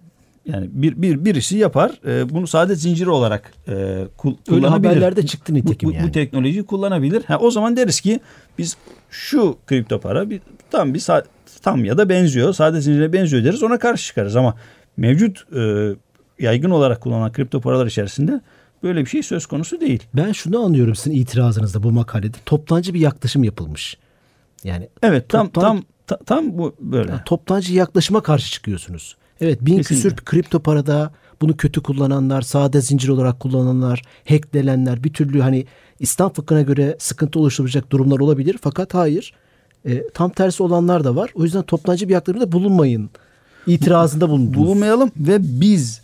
Yani 0.45 0.69
bir, 0.71 1.01
bir 1.01 1.25
birisi 1.25 1.57
yapar 1.57 1.91
e, 2.07 2.29
bunu 2.29 2.47
saadet 2.47 2.79
zinciri 2.79 3.09
olarak 3.09 3.53
e, 3.67 4.05
kul- 4.17 4.35
Öyle 4.51 4.67
haberlerde 4.67 5.25
çıktı 5.25 5.53
nitekim 5.53 5.89
bu, 5.89 5.93
bu, 5.93 5.95
yani. 5.95 6.07
bu 6.07 6.11
teknolojiyi 6.11 6.63
kullanabilir. 6.65 7.23
Ha, 7.23 7.37
o 7.39 7.51
zaman 7.51 7.77
deriz 7.77 8.01
ki 8.01 8.19
biz 8.57 8.77
şu 9.09 9.57
kripto 9.67 9.99
para 9.99 10.29
bir 10.29 10.41
tam 10.71 10.93
bir 10.93 11.03
tam 11.61 11.85
ya 11.85 11.97
da 11.97 12.09
benziyor. 12.09 12.53
Saadet 12.53 12.83
zincirine 12.83 13.13
benziyor 13.13 13.43
deriz. 13.43 13.63
Ona 13.63 13.79
karşı 13.79 14.05
çıkarız 14.05 14.35
ama 14.35 14.55
mevcut 14.97 15.45
e, 15.55 15.89
yaygın 16.39 16.69
olarak 16.69 17.01
kullanılan 17.01 17.31
kripto 17.31 17.61
paralar 17.61 17.85
içerisinde 17.85 18.41
böyle 18.83 19.01
bir 19.01 19.09
şey 19.09 19.23
söz 19.23 19.45
konusu 19.45 19.81
değil. 19.81 20.03
Ben 20.13 20.31
şunu 20.31 20.65
anlıyorum 20.65 20.95
sizin 20.95 21.11
itirazınızda 21.11 21.83
bu 21.83 21.91
makalede. 21.91 22.37
Toptancı 22.45 22.93
bir 22.93 22.99
yaklaşım 22.99 23.43
yapılmış. 23.43 23.97
Yani 24.63 24.89
Evet 25.03 25.29
tam 25.29 25.47
Toptan- 25.47 25.61
tam 25.61 25.83
ta- 26.07 26.19
tam 26.25 26.57
bu 26.57 26.75
böyle. 26.79 27.11
Yani 27.11 27.21
toptancı 27.25 27.73
yaklaşıma 27.73 28.21
karşı 28.23 28.51
çıkıyorsunuz. 28.51 29.15
Evet 29.41 29.61
bin 29.61 29.77
Kesinlikle. 29.77 29.95
küsür 30.09 30.15
kripto 30.25 30.59
parada 30.59 31.11
bunu 31.41 31.57
kötü 31.57 31.81
kullananlar, 31.83 32.41
sade 32.41 32.81
zincir 32.81 33.09
olarak 33.09 33.39
kullananlar, 33.39 34.01
hacklenenler 34.29 35.03
bir 35.03 35.13
türlü 35.13 35.41
hani 35.41 35.65
İslam 35.99 36.33
fıkhına 36.33 36.61
göre 36.61 36.95
sıkıntı 36.99 37.39
oluşturacak 37.39 37.91
durumlar 37.91 38.19
olabilir. 38.19 38.55
Fakat 38.61 38.93
hayır 38.93 39.33
e, 39.85 40.07
tam 40.13 40.29
tersi 40.29 40.63
olanlar 40.63 41.03
da 41.03 41.15
var. 41.15 41.31
O 41.35 41.43
yüzden 41.43 41.63
toptancı 41.63 42.07
bir 42.07 42.13
yaklaşımda 42.13 42.51
bulunmayın. 42.51 43.09
İtirazında 43.67 44.29
bulundunuz. 44.29 44.57
bulunmayalım 44.57 45.11
ve 45.17 45.37
biz 45.41 46.01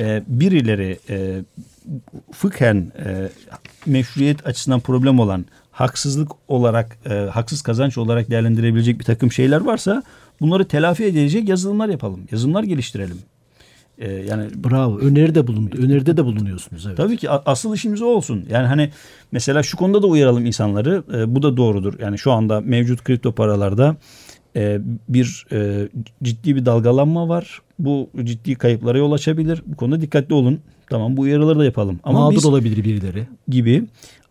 e, 0.00 0.22
birileri 0.26 0.98
e, 1.10 1.42
fıkhen 2.32 2.92
e, 3.04 3.28
meşruiyet 3.86 4.46
açısından 4.46 4.80
problem 4.80 5.18
olan 5.18 5.44
haksızlık 5.70 6.32
olarak 6.48 6.98
e, 7.10 7.14
haksız 7.14 7.62
kazanç 7.62 7.98
olarak 7.98 8.30
değerlendirebilecek 8.30 8.98
bir 8.98 9.04
takım 9.04 9.32
şeyler 9.32 9.60
varsa 9.60 10.02
bunları 10.40 10.68
telafi 10.68 11.04
edecek 11.04 11.48
yazılımlar 11.48 11.88
yapalım. 11.88 12.20
Yazılımlar 12.32 12.62
geliştirelim. 12.62 13.18
E, 13.98 14.12
yani 14.12 14.64
Bravo. 14.64 14.98
Öneri 14.98 15.34
de 15.34 15.46
bulundu. 15.46 15.76
Öneride 15.78 16.16
de 16.16 16.24
bulunuyorsunuz. 16.24 16.86
Evet. 16.86 16.96
Tabii 16.96 17.16
ki 17.16 17.30
asıl 17.30 17.74
işimiz 17.74 18.02
o 18.02 18.06
olsun. 18.06 18.46
Yani 18.50 18.66
hani 18.66 18.90
mesela 19.32 19.62
şu 19.62 19.76
konuda 19.76 20.02
da 20.02 20.06
uyaralım 20.06 20.46
insanları. 20.46 21.02
E, 21.14 21.34
bu 21.34 21.42
da 21.42 21.56
doğrudur. 21.56 21.94
Yani 22.00 22.18
şu 22.18 22.32
anda 22.32 22.60
mevcut 22.60 23.04
kripto 23.04 23.32
paralarda 23.32 23.96
e, 24.56 24.78
bir 25.08 25.46
e, 25.52 25.88
ciddi 26.22 26.56
bir 26.56 26.66
dalgalanma 26.66 27.28
var. 27.28 27.62
Bu 27.78 28.10
ciddi 28.24 28.54
kayıplara 28.54 28.98
yol 28.98 29.12
açabilir. 29.12 29.62
Bu 29.66 29.76
konuda 29.76 30.00
dikkatli 30.00 30.34
olun. 30.34 30.60
Tamam 30.94 31.16
bu 31.16 31.20
uyarıları 31.20 31.58
da 31.58 31.64
yapalım. 31.64 32.00
Ama 32.04 32.20
Mağdur 32.20 32.36
biz 32.36 32.44
olabilir 32.46 32.84
birileri. 32.84 33.26
gibi 33.48 33.84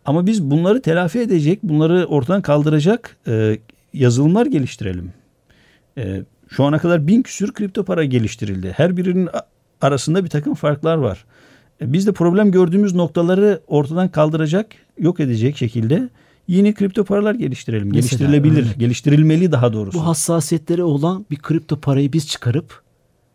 ama 0.06 0.26
biz 0.26 0.44
bunları 0.44 0.82
telafi 0.82 1.20
edecek, 1.20 1.60
bunları 1.64 2.06
ortadan 2.06 2.42
kaldıracak 2.42 3.18
e, 3.28 3.58
yazılımlar 3.94 4.46
geliştirelim. 4.46 5.14
E, 5.98 6.22
şu 6.50 6.64
ana 6.64 6.78
kadar 6.80 7.08
bin 7.08 7.22
küsür 7.22 7.54
kripto 7.54 7.84
para 7.84 8.04
geliştirildi. 8.06 8.74
Her 8.78 8.98
birinin 8.98 9.30
arasında 9.82 10.24
bir 10.24 10.30
takım 10.30 10.54
farklar 10.54 10.96
var. 10.98 11.26
E, 11.82 11.94
biz 11.94 12.08
de 12.08 12.12
problem 12.12 12.52
gördüğümüz 12.52 12.96
noktaları 12.96 13.62
ortadan 13.68 14.10
kaldıracak, 14.10 14.68
yok 15.00 15.20
edecek 15.20 15.58
şekilde 15.58 16.10
yeni 16.48 16.74
kripto 16.74 17.04
paralar 17.04 17.36
geliştirelim. 17.36 17.88
Mesela 17.88 18.00
Geliştirilebilir, 18.02 18.66
örnek. 18.66 18.80
geliştirilmeli 18.80 19.52
daha 19.52 19.74
doğrusu. 19.74 19.98
Bu 20.00 20.06
hassasiyetleri 20.06 20.84
olan 20.84 21.26
bir 21.32 21.36
kripto 21.38 21.80
parayı 21.80 22.14
biz 22.14 22.28
çıkarıp 22.28 22.82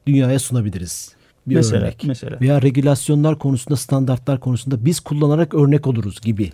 dünyaya 0.06 0.38
sunabiliriz. 0.38 1.17
Bir 1.50 1.54
Mesela, 1.56 1.82
örnek. 1.82 2.04
mesela. 2.06 2.40
Veya 2.40 2.62
regülasyonlar 2.62 3.38
konusunda, 3.38 3.76
standartlar 3.76 4.40
konusunda 4.40 4.84
biz 4.84 5.00
kullanarak 5.00 5.54
örnek 5.54 5.86
oluruz 5.86 6.20
gibi. 6.20 6.52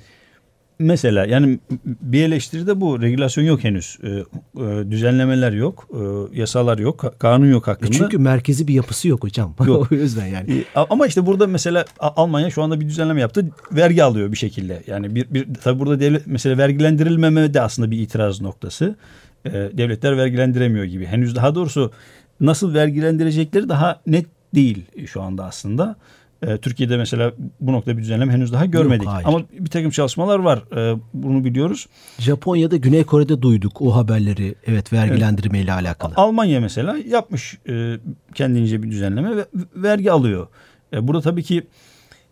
Mesela 0.78 1.26
yani 1.26 1.58
bir 1.84 2.22
eleştiri 2.22 2.66
de 2.66 2.80
bu. 2.80 3.02
Regülasyon 3.02 3.44
yok 3.44 3.64
henüz. 3.64 3.98
Ee, 4.02 4.08
e, 4.08 4.90
düzenlemeler 4.90 5.52
yok. 5.52 5.88
E, 5.92 6.38
yasalar 6.40 6.78
yok. 6.78 7.00
ka- 7.00 7.18
Kanun 7.18 7.50
yok 7.50 7.68
E 7.68 7.70
hakkında. 7.70 7.92
çünkü 7.92 8.18
merkezi 8.18 8.68
bir 8.68 8.74
yapısı 8.74 9.08
yok 9.08 9.22
hocam. 9.24 9.54
Yok. 9.66 9.88
o 9.92 9.94
yüzden 9.94 10.26
yani. 10.26 10.52
E, 10.58 10.64
a- 10.74 10.86
Ama 10.90 11.06
işte 11.06 11.26
burada 11.26 11.46
mesela 11.46 11.84
Almanya 12.00 12.50
şu 12.50 12.62
anda 12.62 12.80
bir 12.80 12.88
düzenleme 12.88 13.20
yaptı. 13.20 13.46
Vergi 13.72 14.04
alıyor 14.04 14.32
bir 14.32 14.36
şekilde. 14.36 14.82
Yani 14.86 15.14
bir, 15.14 15.26
bir 15.30 15.46
tabii 15.62 15.78
burada 15.80 16.00
devlet 16.00 16.26
mesela 16.26 16.58
vergilendirilmeme 16.58 17.54
de 17.54 17.60
aslında 17.60 17.90
bir 17.90 17.98
itiraz 17.98 18.40
noktası. 18.40 18.96
E, 19.44 19.52
devletler 19.52 20.16
vergilendiremiyor 20.16 20.84
gibi. 20.84 21.06
Henüz 21.06 21.36
daha 21.36 21.54
doğrusu 21.54 21.92
nasıl 22.40 22.74
vergilendirecekleri 22.74 23.68
daha 23.68 24.00
net 24.06 24.26
değil 24.54 24.84
şu 25.06 25.22
anda 25.22 25.44
aslında. 25.44 25.96
E, 26.42 26.58
Türkiye'de 26.58 26.96
mesela 26.96 27.32
bu 27.60 27.72
noktada 27.72 27.96
bir 27.96 28.02
düzenleme 28.02 28.32
henüz 28.32 28.52
daha 28.52 28.66
görmedik. 28.66 29.06
hayır. 29.06 29.26
Ama 29.26 29.42
bir 29.58 29.70
takım 29.70 29.90
çalışmalar 29.90 30.38
var. 30.38 30.62
E, 30.76 30.98
bunu 31.14 31.44
biliyoruz. 31.44 31.86
Japonya'da 32.18 32.76
Güney 32.76 33.04
Kore'de 33.04 33.42
duyduk 33.42 33.82
o 33.82 33.96
haberleri. 33.96 34.54
Evet 34.66 34.92
vergilendirme 34.92 35.60
ile 35.60 35.72
alakalı. 35.72 36.12
Almanya 36.16 36.60
mesela 36.60 36.96
yapmış 37.08 37.58
e, 37.68 37.96
kendince 38.34 38.82
bir 38.82 38.90
düzenleme 38.90 39.36
ve 39.36 39.46
vergi 39.76 40.12
alıyor. 40.12 40.46
E, 40.92 41.08
burada 41.08 41.22
tabii 41.22 41.42
ki 41.42 41.66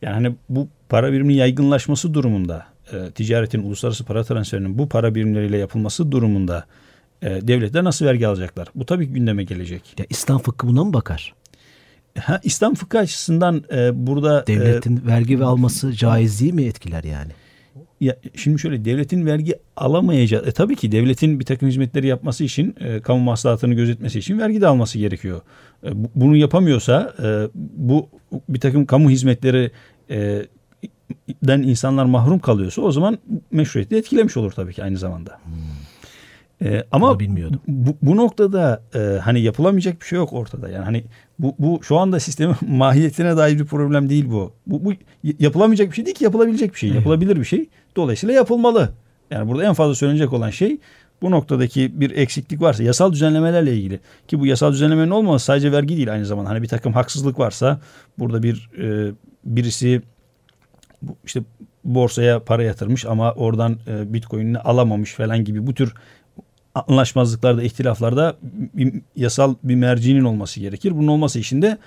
yani 0.02 0.14
hani 0.14 0.36
bu 0.48 0.68
para 0.88 1.12
biriminin 1.12 1.34
yaygınlaşması 1.38 2.14
durumunda 2.14 2.66
e, 2.92 3.10
ticaretin 3.10 3.62
uluslararası 3.62 4.04
para 4.04 4.24
transferinin 4.24 4.78
bu 4.78 4.88
para 4.88 5.14
birimleriyle 5.14 5.58
yapılması 5.58 6.12
durumunda 6.12 6.64
e, 7.22 7.28
devletler 7.48 7.84
nasıl 7.84 8.06
vergi 8.06 8.26
alacaklar? 8.26 8.68
Bu 8.74 8.86
tabii 8.86 9.06
ki 9.06 9.12
gündeme 9.12 9.44
gelecek. 9.44 9.94
Ya 9.98 10.06
İslam 10.10 10.38
fıkhı 10.38 10.66
buna 10.66 10.84
mı 10.84 10.92
bakar? 10.92 11.34
Ha, 12.18 12.40
İslam 12.42 12.74
fıkhı 12.74 12.98
açısından 12.98 13.64
e, 13.72 14.06
burada 14.06 14.42
e, 14.42 14.46
Devletin 14.46 15.02
vergi 15.06 15.40
ve 15.40 15.44
alması 15.44 15.92
caizliği 15.92 16.52
mi 16.52 16.62
etkiler 16.64 17.04
yani? 17.04 17.32
Ya 18.00 18.16
şimdi 18.36 18.58
şöyle 18.60 18.84
devletin 18.84 19.26
vergi 19.26 19.54
alamayacağı 19.76 20.42
e, 20.46 20.52
tabii 20.52 20.76
ki 20.76 20.92
devletin 20.92 21.40
bir 21.40 21.44
takım 21.44 21.68
hizmetleri 21.68 22.06
yapması 22.06 22.44
için 22.44 22.74
e, 22.80 23.00
kamu 23.00 23.20
maslahatını 23.24 23.74
gözetmesi 23.74 24.18
için 24.18 24.38
vergi 24.38 24.60
de 24.60 24.66
alması 24.66 24.98
gerekiyor. 24.98 25.40
E, 25.86 26.04
bu- 26.04 26.10
bunu 26.14 26.36
yapamıyorsa 26.36 27.14
e, 27.22 27.48
bu 27.74 28.08
bir 28.48 28.60
takım 28.60 28.86
kamu 28.86 29.10
hizmetleri 29.10 29.70
e, 30.10 30.46
den 31.42 31.62
insanlar 31.62 32.04
mahrum 32.04 32.38
kalıyorsa 32.38 32.82
o 32.82 32.92
zaman 32.92 33.18
meşruiyeti 33.50 33.96
etkilemiş 33.96 34.36
olur 34.36 34.52
tabii 34.52 34.74
ki 34.74 34.84
aynı 34.84 34.98
zamanda. 34.98 35.38
E, 36.64 36.84
ama 36.92 37.10
Bunu 37.10 37.20
bilmiyordum. 37.20 37.60
bu, 37.68 37.96
bu 38.02 38.16
noktada 38.16 38.82
e, 38.94 38.98
hani 38.98 39.40
yapılamayacak 39.40 40.00
bir 40.00 40.06
şey 40.06 40.16
yok 40.16 40.32
ortada. 40.32 40.68
Yani 40.68 40.84
hani 40.84 41.04
bu, 41.38 41.54
bu 41.58 41.80
şu 41.82 41.98
anda 41.98 42.20
sistemin 42.20 42.56
mahiyetine 42.68 43.36
dair 43.36 43.58
bir 43.58 43.64
problem 43.64 44.08
değil 44.08 44.30
bu. 44.30 44.52
Bu, 44.66 44.84
bu 44.84 44.92
yapılamayacak 45.38 45.88
bir 45.90 45.94
şey 45.94 46.06
değil 46.06 46.16
ki 46.16 46.24
yapılabilecek 46.24 46.72
bir 46.72 46.78
şey. 46.78 46.90
Yapılabilir 46.90 47.36
bir 47.36 47.44
şey. 47.44 47.68
Dolayısıyla 47.96 48.34
yapılmalı. 48.34 48.92
Yani 49.30 49.48
burada 49.48 49.64
en 49.64 49.74
fazla 49.74 49.94
söylenecek 49.94 50.32
olan 50.32 50.50
şey 50.50 50.78
bu 51.22 51.30
noktadaki 51.30 52.00
bir 52.00 52.10
eksiklik 52.10 52.60
varsa 52.60 52.82
yasal 52.82 53.12
düzenlemelerle 53.12 53.76
ilgili 53.76 54.00
ki 54.28 54.40
bu 54.40 54.46
yasal 54.46 54.72
düzenlemenin 54.72 55.10
olmaması 55.10 55.44
sadece 55.44 55.72
vergi 55.72 55.96
değil 55.96 56.12
aynı 56.12 56.26
zamanda 56.26 56.50
hani 56.50 56.62
bir 56.62 56.68
takım 56.68 56.92
haksızlık 56.92 57.38
varsa 57.38 57.80
burada 58.18 58.42
bir 58.42 58.70
e, 58.78 59.12
birisi 59.44 60.02
işte 61.24 61.40
borsaya 61.84 62.38
para 62.44 62.62
yatırmış 62.62 63.06
ama 63.06 63.32
oradan 63.32 63.78
e, 63.86 64.12
bitcoin'ini 64.12 64.58
alamamış 64.58 65.14
falan 65.14 65.44
gibi 65.44 65.66
bu 65.66 65.74
tür 65.74 65.94
anlaşmazlıklarda, 66.74 67.62
ihtilaflarda 67.62 68.36
bir, 68.74 68.94
yasal 69.16 69.54
bir 69.62 69.74
mercinin 69.74 70.24
olması 70.24 70.60
gerekir. 70.60 70.92
Bunun 70.96 71.08
olması 71.08 71.38
için 71.38 71.62
de 71.62 71.78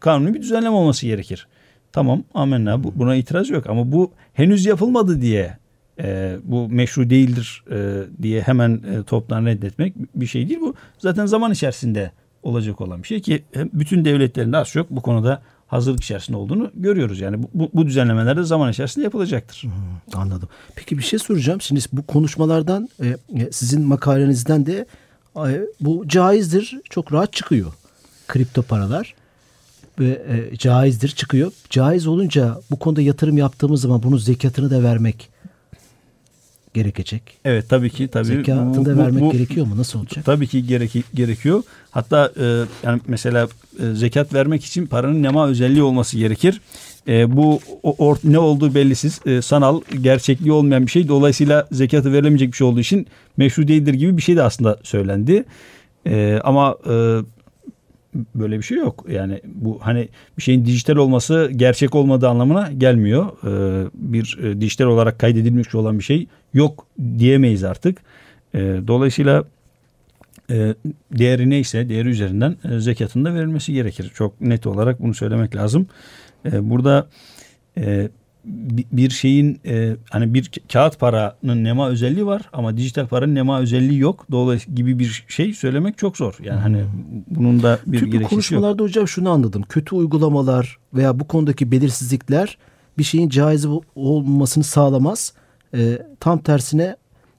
kanuni 0.00 0.34
bir 0.34 0.42
düzenleme 0.42 0.76
olması 0.76 1.06
gerekir. 1.06 1.46
Tamam 1.92 2.24
amenna 2.34 2.84
bu, 2.84 2.92
buna 2.96 3.14
itiraz 3.14 3.50
yok 3.50 3.66
ama 3.66 3.92
bu 3.92 4.12
henüz 4.32 4.66
yapılmadı 4.66 5.20
diye 5.20 5.58
e, 6.00 6.36
bu 6.44 6.68
meşru 6.68 7.10
değildir 7.10 7.64
e, 7.70 8.02
diye 8.22 8.42
hemen 8.42 8.70
e, 8.70 9.02
toptan 9.02 9.46
reddetmek 9.46 9.94
bir 10.14 10.26
şey 10.26 10.48
değil. 10.48 10.60
Bu 10.60 10.74
zaten 10.98 11.26
zaman 11.26 11.52
içerisinde 11.52 12.12
olacak 12.42 12.80
olan 12.80 13.02
bir 13.02 13.08
şey 13.08 13.20
ki 13.20 13.42
hem 13.52 13.70
bütün 13.72 14.04
devletlerin 14.04 14.52
de 14.52 14.56
az 14.56 14.68
çok 14.68 14.90
bu 14.90 15.02
konuda 15.02 15.42
hazırlık 15.70 16.02
içerisinde 16.02 16.36
olduğunu 16.36 16.70
görüyoruz. 16.74 17.20
Yani 17.20 17.42
bu, 17.54 17.70
bu, 17.74 17.86
düzenlemeler 17.86 18.36
de 18.36 18.42
zaman 18.42 18.70
içerisinde 18.70 19.04
yapılacaktır. 19.04 19.64
Anladım. 20.14 20.48
Peki 20.76 20.98
bir 20.98 21.02
şey 21.02 21.18
soracağım. 21.18 21.60
Şimdi 21.60 21.80
bu 21.92 22.06
konuşmalardan 22.06 22.88
e, 23.02 23.06
e, 23.08 23.52
sizin 23.52 23.82
makalenizden 23.82 24.66
de 24.66 24.86
e, 25.36 25.60
bu 25.80 26.08
caizdir 26.08 26.78
çok 26.90 27.12
rahat 27.12 27.32
çıkıyor. 27.32 27.72
Kripto 28.28 28.62
paralar 28.62 29.14
ve 29.98 30.50
caizdir 30.58 31.08
çıkıyor. 31.08 31.52
Caiz 31.70 32.06
olunca 32.06 32.60
bu 32.70 32.78
konuda 32.78 33.00
yatırım 33.00 33.38
yaptığımız 33.38 33.80
zaman 33.80 34.02
bunun 34.02 34.18
zekatını 34.18 34.70
da 34.70 34.82
vermek 34.82 35.28
gerekecek. 36.74 37.22
Evet 37.44 37.68
tabii 37.68 37.90
ki 37.90 38.08
tabii. 38.08 38.24
Zekatını 38.26 38.84
da 38.84 38.94
Bu- 38.96 38.98
vermek 38.98 39.22
bu- 39.22 39.32
gerekiyor 39.32 39.66
mu? 39.66 39.76
Nasıl 39.78 39.98
olacak? 39.98 40.24
Tabii 40.24 40.46
ki 40.46 40.66
gereki, 40.66 41.02
gerekiyor. 41.14 41.62
Hatta 41.90 42.32
e, 42.40 42.44
yani 42.86 43.00
mesela 43.08 43.48
e, 43.82 43.94
zekat 43.94 44.34
vermek 44.34 44.64
için 44.64 44.86
paranın 44.86 45.22
nema 45.22 45.48
özelliği 45.48 45.82
olması 45.82 46.18
gerekir. 46.18 46.60
E, 47.08 47.36
bu 47.36 47.60
o, 47.82 48.12
or- 48.12 48.18
ne 48.32 48.38
olduğu 48.38 48.74
bellisiz, 48.74 49.20
e, 49.26 49.42
sanal, 49.42 49.80
gerçekliği 50.00 50.52
olmayan 50.52 50.86
bir 50.86 50.90
şey. 50.90 51.08
Dolayısıyla 51.08 51.68
zekatı 51.72 52.12
verilemeyecek 52.12 52.52
bir 52.52 52.56
şey 52.56 52.66
olduğu 52.66 52.80
için 52.80 53.06
meşru 53.36 53.68
değildir 53.68 53.94
gibi 53.94 54.16
bir 54.16 54.22
şey 54.22 54.36
de 54.36 54.42
aslında 54.42 54.78
söylendi. 54.82 55.44
E, 56.06 56.40
ama 56.44 56.76
e, 56.90 57.18
böyle 58.34 58.58
bir 58.58 58.62
şey 58.62 58.78
yok. 58.78 59.06
Yani 59.10 59.40
bu 59.44 59.78
hani 59.82 60.08
bir 60.38 60.42
şeyin 60.42 60.64
dijital 60.64 60.96
olması 60.96 61.50
gerçek 61.56 61.94
olmadığı 61.94 62.28
anlamına 62.28 62.72
gelmiyor. 62.72 63.26
E, 63.26 63.88
bir 63.94 64.38
e, 64.42 64.60
dijital 64.60 64.84
olarak 64.84 65.18
kaydedilmiş 65.18 65.74
olan 65.74 65.98
bir 65.98 66.04
şey 66.04 66.26
yok 66.54 66.86
diyemeyiz 67.18 67.64
artık. 67.64 67.98
E, 68.54 68.58
dolayısıyla 68.86 69.44
e, 70.50 70.74
değeri 71.12 71.50
neyse 71.50 71.88
değeri 71.88 72.08
üzerinden 72.08 72.56
e, 72.64 72.80
zekatın 72.80 73.24
da 73.24 73.34
verilmesi 73.34 73.72
gerekir. 73.72 74.12
Çok 74.14 74.40
net 74.40 74.66
olarak 74.66 75.02
bunu 75.02 75.14
söylemek 75.14 75.56
lazım. 75.56 75.86
E, 76.52 76.70
burada 76.70 77.06
e, 77.78 78.08
bir 78.44 79.10
şeyin 79.10 79.60
e, 79.66 79.96
hani 80.10 80.34
bir 80.34 80.44
ka- 80.44 80.72
kağıt 80.72 80.98
paranın 80.98 81.64
nema 81.64 81.88
özelliği 81.88 82.26
var 82.26 82.42
ama 82.52 82.76
dijital 82.76 83.06
paranın 83.06 83.34
nema 83.34 83.60
özelliği 83.60 83.98
yok. 83.98 84.26
Dolayısıyla 84.30 84.74
gibi 84.74 84.98
bir 84.98 85.24
şey 85.28 85.54
söylemek 85.54 85.98
çok 85.98 86.16
zor. 86.16 86.34
Yani 86.42 86.60
hani 86.60 86.84
bunun 87.30 87.62
da 87.62 87.78
bir 87.86 87.98
Tüm 87.98 88.12
yok. 88.20 88.30
konuşmalarda 88.30 88.82
hocam 88.82 89.08
şunu 89.08 89.30
anladım. 89.30 89.62
Kötü 89.68 89.94
uygulamalar 89.94 90.78
veya 90.94 91.20
bu 91.20 91.26
konudaki 91.28 91.72
belirsizlikler 91.72 92.58
bir 92.98 93.04
şeyin 93.04 93.28
caiz 93.28 93.66
olmasını 93.94 94.64
sağlamaz. 94.64 95.32
E, 95.74 95.98
tam 96.20 96.38
tersine 96.38 96.96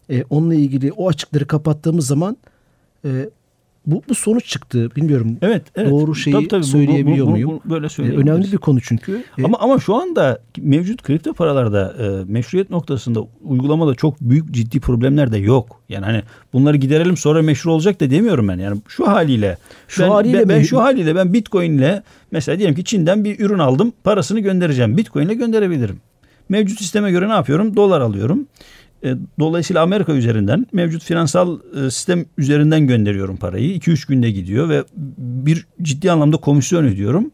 e, 0.10 0.24
onunla 0.30 0.56
ilgili 0.56 0.92
o 0.92 1.10
açıkları 1.10 1.48
kapattığımız 1.48 2.08
zaman 2.08 2.38
e, 3.06 3.30
bu, 3.86 4.02
bu 4.10 4.15
sonuç 4.15 4.46
çıktı. 4.46 4.89
Bilmiyorum. 4.96 5.38
Evet, 5.41 5.63
evet. 5.76 5.91
Doğru 5.91 6.15
şeyi 6.15 6.34
Tabii, 6.34 6.48
tabii. 6.48 6.62
Bu- 6.62 6.65
bu- 6.65 6.70
söyleyebiliyor 6.70 7.26
bu- 7.26 7.30
bu- 7.30 7.32
muyum? 7.32 7.62
bu- 7.65 7.70
Böyle 7.70 7.86
E, 7.86 7.89
söyleyebiliriz. 7.89 8.28
önemli 8.32 8.52
bir 8.52 8.58
konu 8.58 8.82
çünkü. 8.82 9.24
E, 9.38 9.44
Ama 9.44 9.58
ama 9.60 9.80
şu 9.80 9.96
anda 9.96 10.39
mevcut 10.58 11.02
kripto 11.04 11.34
paralarda 11.34 11.96
e, 12.00 12.32
meşruiyet 12.32 12.70
noktasında 12.70 13.20
uygulamada 13.44 13.96
çok 13.96 14.22
büyük 14.22 14.52
ciddi 14.52 14.80
problemler 14.80 15.32
de 15.32 15.38
yok. 15.38 15.82
Yani 15.89 16.06
hani 16.06 16.22
bunları 16.54 16.78
giderelim 16.78 17.17
sonra 17.17 17.41
meşru 17.41 17.72
olacak 17.74 18.02
da 18.02 18.10
demiyorum 18.10 18.48
ben. 18.48 18.58
Yani 18.60 18.82
şu 18.88 19.08
haliyle 19.08 19.58
Şu 19.88 20.04
ben, 20.04 20.10
haliyle 20.10 20.39
ben, 20.39 20.50
ben 20.50 20.62
şu 20.63 20.80
haliyle 20.80 21.15
ben 21.15 21.34
Bitcoin 21.34 21.78
ile 21.78 22.04
mesela 22.32 22.58
diyelim 22.58 22.76
ki 22.76 22.84
Çin'den 22.84 23.24
bir 23.24 23.39
ürün 23.39 23.60
aldım, 23.60 23.94
parasını 24.04 24.39
göndereceğim. 24.39 24.98
Bitcoin 24.98 25.26
ile 25.26 25.34
gönderebilirim. 25.34 26.00
Mevcut 26.50 26.78
sisteme 26.80 27.12
göre 27.12 27.28
ne 27.30 27.34
yapıyorum? 27.34 27.76
Dolar 27.76 28.02
alıyorum. 28.02 28.46
E, 29.04 29.16
Dolayısıyla 29.40 29.82
Amerika 29.82 30.14
üzerinden 30.14 30.68
mevcut 30.74 31.04
finansal 31.04 31.60
e, 31.76 31.92
sistem 31.92 32.26
üzerinden 32.38 32.88
gönderiyorum 32.88 33.38
parayı. 33.38 33.78
2-3 33.78 34.08
günde 34.08 34.32
gidiyor 34.32 34.70
ve 34.70 34.84
bir 35.18 35.68
ciddi 35.82 36.12
anlamda 36.12 36.38
komisyon 36.38 36.86
ödüyorum. 36.86 37.32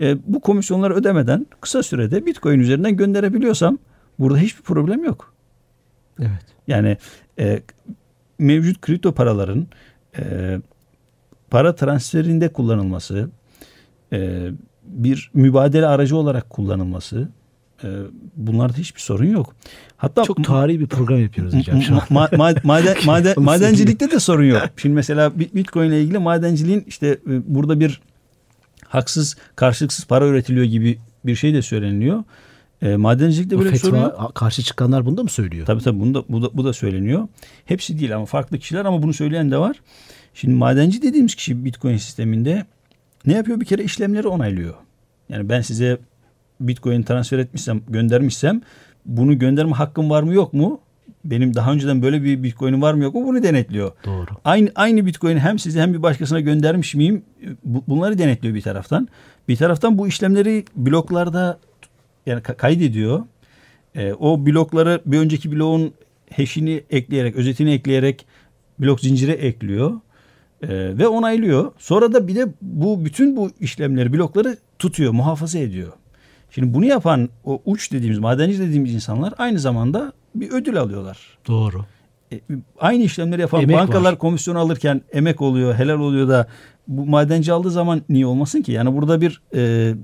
E, 0.00 0.16
bu 0.26 0.40
komisyonları 0.40 0.94
ödemeden 0.94 1.46
kısa 1.60 1.82
sürede 1.82 2.26
Bitcoin 2.26 2.60
üzerinden 2.60 2.96
gönderebiliyorsam 2.96 3.78
burada 4.18 4.38
hiçbir 4.38 4.62
problem 4.62 5.04
yok. 5.04 5.34
evet. 6.18 6.44
Yani 6.66 6.96
e, 7.38 7.62
mevcut 8.38 8.80
kripto 8.80 9.12
paraların 9.12 9.66
e, 10.18 10.56
para 11.50 11.74
transferinde 11.74 12.48
kullanılması, 12.48 13.30
e, 14.12 14.50
bir 14.84 15.30
mübadele 15.34 15.86
aracı 15.86 16.16
olarak 16.16 16.50
kullanılması, 16.50 17.28
bunlarda 18.36 18.76
hiçbir 18.78 19.00
sorun 19.00 19.24
yok. 19.26 19.54
Hatta 19.96 20.24
Çok 20.24 20.44
tarihi 20.44 20.80
bir 20.80 20.86
program 20.86 21.20
yapıyoruz 21.22 21.54
hocam 21.54 21.82
şu 21.82 21.94
an. 21.94 22.00
Ma- 22.00 22.28
ma- 22.30 22.60
maden, 22.66 22.96
maden, 23.04 23.34
madencilikte 23.36 24.10
de 24.10 24.20
sorun 24.20 24.44
yok. 24.44 24.62
Şimdi 24.76 24.94
mesela 24.94 25.28
Bit- 25.38 25.54
Bitcoin 25.54 25.88
ile 25.88 26.02
ilgili 26.02 26.18
madenciliğin 26.18 26.84
işte 26.86 27.06
e, 27.08 27.54
burada 27.54 27.80
bir 27.80 28.00
haksız, 28.88 29.36
karşılıksız 29.56 30.04
para 30.04 30.26
üretiliyor 30.26 30.64
gibi 30.64 30.98
bir 31.26 31.34
şey 31.36 31.54
de 31.54 31.62
söyleniliyor. 31.62 32.24
E, 32.82 32.96
madencilikte 32.96 33.56
Bu 33.56 33.60
böyle 33.60 33.72
bir 33.72 33.78
sorun 33.78 34.00
yok. 34.00 34.32
karşı 34.34 34.62
çıkanlar 34.62 35.06
bunu 35.06 35.16
da 35.16 35.22
mı 35.22 35.28
söylüyor? 35.28 35.66
Tabii 35.66 35.82
tabii 35.82 36.00
bunu 36.00 36.14
da, 36.14 36.24
bu, 36.28 36.42
da, 36.42 36.50
bu 36.54 36.64
da 36.64 36.72
söyleniyor. 36.72 37.28
Hepsi 37.64 37.98
değil 37.98 38.16
ama 38.16 38.26
farklı 38.26 38.58
kişiler 38.58 38.84
ama 38.84 39.02
bunu 39.02 39.12
söyleyen 39.12 39.50
de 39.50 39.58
var. 39.58 39.76
Şimdi 40.34 40.54
madenci 40.54 41.02
dediğimiz 41.02 41.34
kişi 41.34 41.64
Bitcoin 41.64 41.96
sisteminde 41.96 42.64
ne 43.26 43.32
yapıyor? 43.32 43.60
Bir 43.60 43.64
kere 43.66 43.84
işlemleri 43.84 44.28
onaylıyor. 44.28 44.74
Yani 45.28 45.48
ben 45.48 45.60
size 45.60 45.98
Bitcoin 46.60 47.02
transfer 47.02 47.38
etmişsem, 47.38 47.80
göndermişsem 47.88 48.60
bunu 49.06 49.38
gönderme 49.38 49.72
hakkım 49.72 50.10
var 50.10 50.22
mı 50.22 50.34
yok 50.34 50.52
mu? 50.52 50.80
Benim 51.24 51.54
daha 51.54 51.72
önceden 51.72 52.02
böyle 52.02 52.22
bir 52.24 52.42
Bitcoin'im 52.42 52.82
var 52.82 52.94
mı 52.94 53.02
yok 53.02 53.14
mu? 53.14 53.24
Bunu 53.26 53.42
denetliyor. 53.42 53.92
Doğru. 54.04 54.26
Aynı 54.44 54.70
aynı 54.74 55.06
Bitcoin'i 55.06 55.40
hem 55.40 55.58
size 55.58 55.80
hem 55.80 55.94
bir 55.94 56.02
başkasına 56.02 56.40
göndermiş 56.40 56.94
miyim? 56.94 57.22
Bu- 57.64 57.84
Bunları 57.88 58.18
denetliyor 58.18 58.54
bir 58.54 58.62
taraftan. 58.62 59.08
Bir 59.48 59.56
taraftan 59.56 59.98
bu 59.98 60.08
işlemleri 60.08 60.64
bloklarda 60.76 61.58
yani 62.26 62.40
ka- 62.42 62.56
kaydediyor. 62.56 63.22
Ee, 63.94 64.12
o 64.12 64.46
blokları 64.46 65.00
bir 65.06 65.18
önceki 65.18 65.52
bloğun 65.52 65.92
hash'ini 66.36 66.84
ekleyerek, 66.90 67.36
özetini 67.36 67.72
ekleyerek 67.72 68.26
blok 68.78 69.00
zincire 69.00 69.32
ekliyor. 69.32 69.90
Ee, 70.62 70.68
ve 70.98 71.08
onaylıyor. 71.08 71.72
Sonra 71.78 72.12
da 72.12 72.28
bir 72.28 72.36
de 72.36 72.46
bu 72.62 73.04
bütün 73.04 73.36
bu 73.36 73.50
işlemleri, 73.60 74.12
blokları 74.12 74.56
tutuyor, 74.78 75.12
muhafaza 75.12 75.58
ediyor. 75.58 75.92
Şimdi 76.54 76.74
bunu 76.74 76.84
yapan 76.84 77.28
o 77.44 77.62
uç 77.64 77.92
dediğimiz, 77.92 78.18
madenci 78.18 78.58
dediğimiz 78.58 78.94
insanlar 78.94 79.34
aynı 79.38 79.58
zamanda 79.58 80.12
bir 80.34 80.50
ödül 80.50 80.80
alıyorlar. 80.80 81.18
Doğru. 81.48 81.84
E, 82.32 82.40
aynı 82.78 83.02
işlemleri 83.02 83.40
yapan 83.40 83.62
Emek 83.62 83.76
bankalar 83.76 84.12
var. 84.12 84.18
komisyon 84.18 84.54
alırken 84.54 85.02
emek 85.12 85.40
oluyor, 85.42 85.74
helal 85.74 85.98
oluyor 85.98 86.28
da 86.28 86.46
bu 86.88 87.06
madenci 87.06 87.52
aldığı 87.52 87.70
zaman 87.70 88.02
niye 88.08 88.26
olmasın 88.26 88.62
ki? 88.62 88.72
Yani 88.72 88.96
burada 88.96 89.20
bir 89.20 89.42
e, 89.54 89.94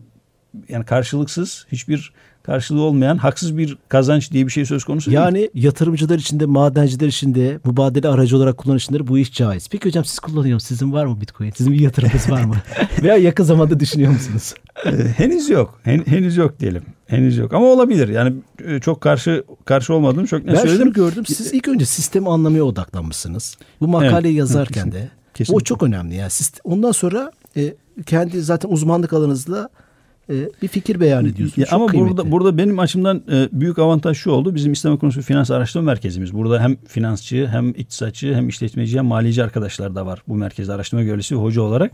yani 0.69 0.85
karşılıksız, 0.85 1.67
hiçbir 1.73 2.13
karşılığı 2.51 2.83
olmayan 2.83 3.17
haksız 3.17 3.59
bir 3.59 3.79
kazanç 3.89 4.33
diye 4.33 4.47
bir 4.47 4.53
şey 4.53 4.65
söz 4.65 4.85
konusu 4.85 5.11
değil. 5.11 5.23
Yani 5.23 5.51
yatırımcılar 5.55 6.19
için 6.19 6.41
de 6.41 6.47
madenciler 6.47 7.07
için 7.09 7.35
de 7.35 7.59
mübadele 7.65 8.09
aracı 8.09 8.37
olarak 8.37 8.57
kullanışları 8.57 9.07
bu 9.07 9.19
iş 9.19 9.33
caiz. 9.33 9.69
Peki 9.69 9.89
hocam 9.89 10.05
siz 10.05 10.19
kullanıyor 10.19 10.55
musunuz? 10.55 10.69
Sizin 10.69 10.93
var 10.93 11.07
mı 11.07 11.21
Bitcoin? 11.21 11.51
Sizin 11.57 11.73
bir 11.73 11.81
yatırımınız 11.81 12.31
var 12.31 12.45
mı? 12.45 12.55
Veya 13.03 13.17
yakın 13.17 13.45
zamanda 13.45 13.81
düşünüyor 13.81 14.13
musunuz? 14.13 14.55
E, 14.87 14.91
henüz 15.17 15.51
yok. 15.51 15.81
Hen- 15.83 16.07
henüz 16.07 16.37
yok 16.37 16.61
diyelim. 16.61 16.83
Henüz 17.07 17.37
yok 17.39 17.53
ama 17.55 17.67
olabilir. 17.67 18.09
Yani 18.09 18.35
e, 18.65 18.81
çok 18.81 19.01
karşı 19.01 19.45
karşı 19.65 19.95
olmadığım 19.95 20.27
çok 20.27 20.45
ne 20.45 20.53
ben 20.53 20.57
söyledim. 20.57 20.83
şunu 20.83 20.93
gördüm. 20.93 21.27
Siz 21.27 21.53
ilk 21.53 21.69
önce 21.69 21.87
sistemi 21.87 22.29
anlamaya 22.29 22.63
odaklanmışsınız. 22.65 23.57
Bu 23.81 23.89
makaleyi 23.89 24.33
Evet, 24.33 24.39
yazarken 24.39 24.83
evet, 24.83 24.93
de. 24.95 25.11
kesinlikle. 25.35 25.57
O 25.57 25.61
çok 25.65 25.83
önemli. 25.83 26.15
Yani 26.15 26.31
sist- 26.31 26.61
ondan 26.65 26.93
sonra 26.93 27.33
e, 27.57 27.75
kendi 28.07 28.41
zaten 28.43 28.69
uzmanlık 28.69 29.13
alanınızla 29.13 29.69
e, 29.69 29.71
bir 30.63 30.69
fikir 30.69 31.01
beyan 31.01 31.25
ediyorsunuz. 31.25 31.59
Ya 31.59 31.77
ama 31.77 31.87
kıymetli. 31.87 32.11
burada 32.11 32.31
burada 32.31 32.59
benim 32.59 32.79
açımdan 32.79 33.23
e, 33.33 33.49
büyük 33.53 33.79
avantaj 33.79 34.17
şu 34.17 34.31
oldu. 34.31 34.55
Bizim 34.55 34.73
İslam 34.73 34.95
Ekonomisi 34.95 35.23
Finans 35.23 35.51
Araştırma 35.51 35.87
Merkezimiz. 35.87 36.35
Burada 36.35 36.63
hem 36.63 36.77
finansçı, 36.77 37.49
hem 37.53 37.71
iktisatçı, 37.71 38.35
hem 38.35 38.49
işletmeci, 38.49 38.99
hem 38.99 39.07
maliyeci 39.07 39.45
arkadaşlar 39.45 39.95
da 39.95 40.07
var 40.07 40.23
bu 40.29 40.35
merkezde 40.35 40.73
araştırma 40.73 41.03
görevlisi 41.03 41.35
hoca 41.35 41.63
olarak. 41.63 41.93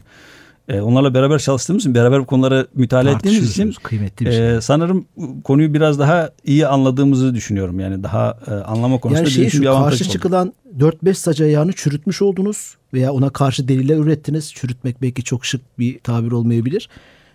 E, 0.69 0.81
onlarla 0.81 1.15
beraber 1.15 1.39
çalıştığımız 1.39 1.83
için, 1.83 1.95
beraber 1.95 2.21
bu 2.21 2.27
konuları 2.27 2.67
mütalaa 2.75 3.11
ettiğimiz 3.11 3.51
için 3.51 3.75
kıymetli 3.83 4.27
bir 4.27 4.31
şey. 4.31 4.57
e, 4.57 4.61
sanırım 4.61 5.07
konuyu 5.45 5.75
biraz 5.75 5.99
daha 5.99 6.31
iyi 6.45 6.67
anladığımızı 6.67 7.35
düşünüyorum. 7.35 7.81
Yani 7.81 8.03
daha 8.03 8.39
e, 8.47 8.51
anlama 8.51 8.99
konusunda 8.99 9.29
Yani 9.29 9.31
şey 9.31 9.51
şu 9.51 9.63
bir 9.63 9.67
avantaj 9.67 9.91
karşı 9.91 10.05
oldu. 10.05 10.13
çıkılan 10.13 10.53
4-5 10.79 11.15
sac 11.15 11.41
ayağını 11.41 11.73
çürütmüş 11.73 12.23
oldunuz 12.23 12.77
veya 12.95 13.13
ona 13.13 13.31
karşı 13.31 13.69
deliller 13.69 13.97
ürettiniz. 13.97 14.53
Çürütmek 14.55 15.03
belki 15.03 15.25
çok 15.25 15.45
şık 15.45 15.79
bir 15.79 15.99
tabir 15.99 16.33
olmayabilir. 16.33 16.89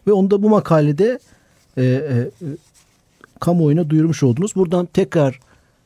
Ve 0.07 0.11
onu 0.11 0.31
da 0.31 0.43
bu 0.43 0.49
makalede 0.49 1.19
e, 1.77 1.83
e, 1.83 1.85
e, 1.85 2.29
kamuoyuna 3.39 3.89
duyurmuş 3.89 4.23
oldunuz. 4.23 4.55
Buradan 4.55 4.85
tekrar 4.85 5.39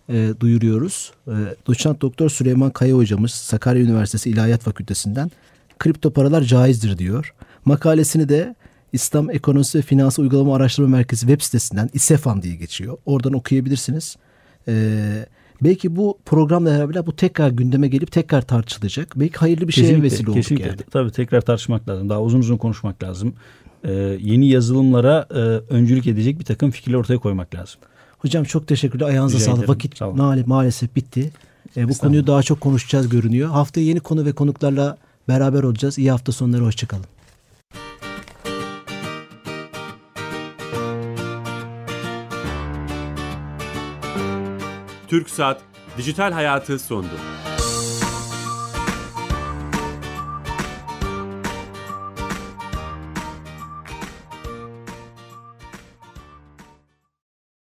e, 0.10 0.34
duyuruyoruz. 0.40 1.12
E, 1.28 1.34
Doçent 1.68 2.02
Doktor 2.02 2.30
Süleyman 2.30 2.72
Kaya 2.72 2.96
hocamız 2.96 3.32
Sakarya 3.32 3.84
Üniversitesi 3.84 4.30
İlahiyat 4.30 4.62
Fakültesinden 4.62 5.32
kripto 5.80 6.12
paralar 6.12 6.42
caizdir 6.42 6.98
diyor. 6.98 7.34
Makalesini 7.66 8.30
de 8.30 8.56
İslam 8.94 9.30
Ekonomisi 9.30 9.78
ve 9.78 9.82
Finansı 9.82 10.22
Uygulama 10.22 10.56
Araştırma 10.56 10.88
Merkezi 10.90 11.22
web 11.22 11.42
sitesinden 11.42 11.90
İSEFAM 11.94 12.42
diye 12.42 12.56
geçiyor. 12.56 12.98
Oradan 13.06 13.34
okuyabilirsiniz. 13.34 14.16
Ee, 14.68 15.26
belki 15.64 15.96
bu 15.96 16.18
programla 16.26 16.70
beraber 16.70 17.06
bu 17.06 17.16
tekrar 17.16 17.50
gündeme 17.50 17.88
gelip 17.88 18.12
tekrar 18.12 18.42
tartışılacak. 18.42 19.14
Belki 19.16 19.38
hayırlı 19.38 19.68
bir 19.68 19.74
şeye 19.74 19.82
Kesinlikle, 19.82 20.04
vesile 20.04 20.30
olduk 20.30 20.36
kesinlikle. 20.36 20.68
yani. 20.68 20.80
Tabii 20.92 21.12
tekrar 21.12 21.42
tartışmak 21.42 21.90
lazım. 21.90 22.10
Daha 22.10 22.22
uzun 22.22 22.40
uzun 22.40 22.58
konuşmak 22.58 23.04
lazım. 23.04 23.34
E, 23.88 23.92
yeni 24.22 24.50
yazılımlara 24.50 25.28
e, 25.30 25.36
öncülük 25.74 26.08
edecek 26.08 26.40
bir 26.40 26.46
takım 26.46 26.72
fikirler 26.72 26.98
ortaya 26.98 27.18
koymak 27.18 27.56
lazım. 27.56 27.80
Hocam 28.20 28.44
çok 28.44 28.68
teşekkürler. 28.68 29.06
Ayağınıza 29.08 29.36
Rica 29.38 29.46
sağlık. 29.46 29.58
ederim. 29.60 29.74
Vakit 29.74 29.98
Sağ 29.98 30.08
olun. 30.10 30.18
maale- 30.18 30.44
maalesef 30.46 30.96
bitti. 30.96 31.32
Ee, 31.78 31.90
bu 31.90 31.98
konuyu 31.98 32.28
daha 32.28 32.44
çok 32.44 32.62
konuşacağız 32.62 33.10
görünüyor. 33.10 33.50
Haftaya 33.50 33.86
yeni 33.88 34.00
konu 34.00 34.26
ve 34.26 34.32
konuklarla 34.34 34.98
beraber 35.28 35.64
olacağız. 35.64 35.98
İyi 35.98 36.12
hafta 36.12 36.32
sonları. 36.32 36.64
Hoşçakalın. 36.64 37.06
Türk 45.08 45.30
Saat 45.30 45.62
Dijital 45.98 46.32
Hayatı 46.32 46.80
sondu. 46.80 47.08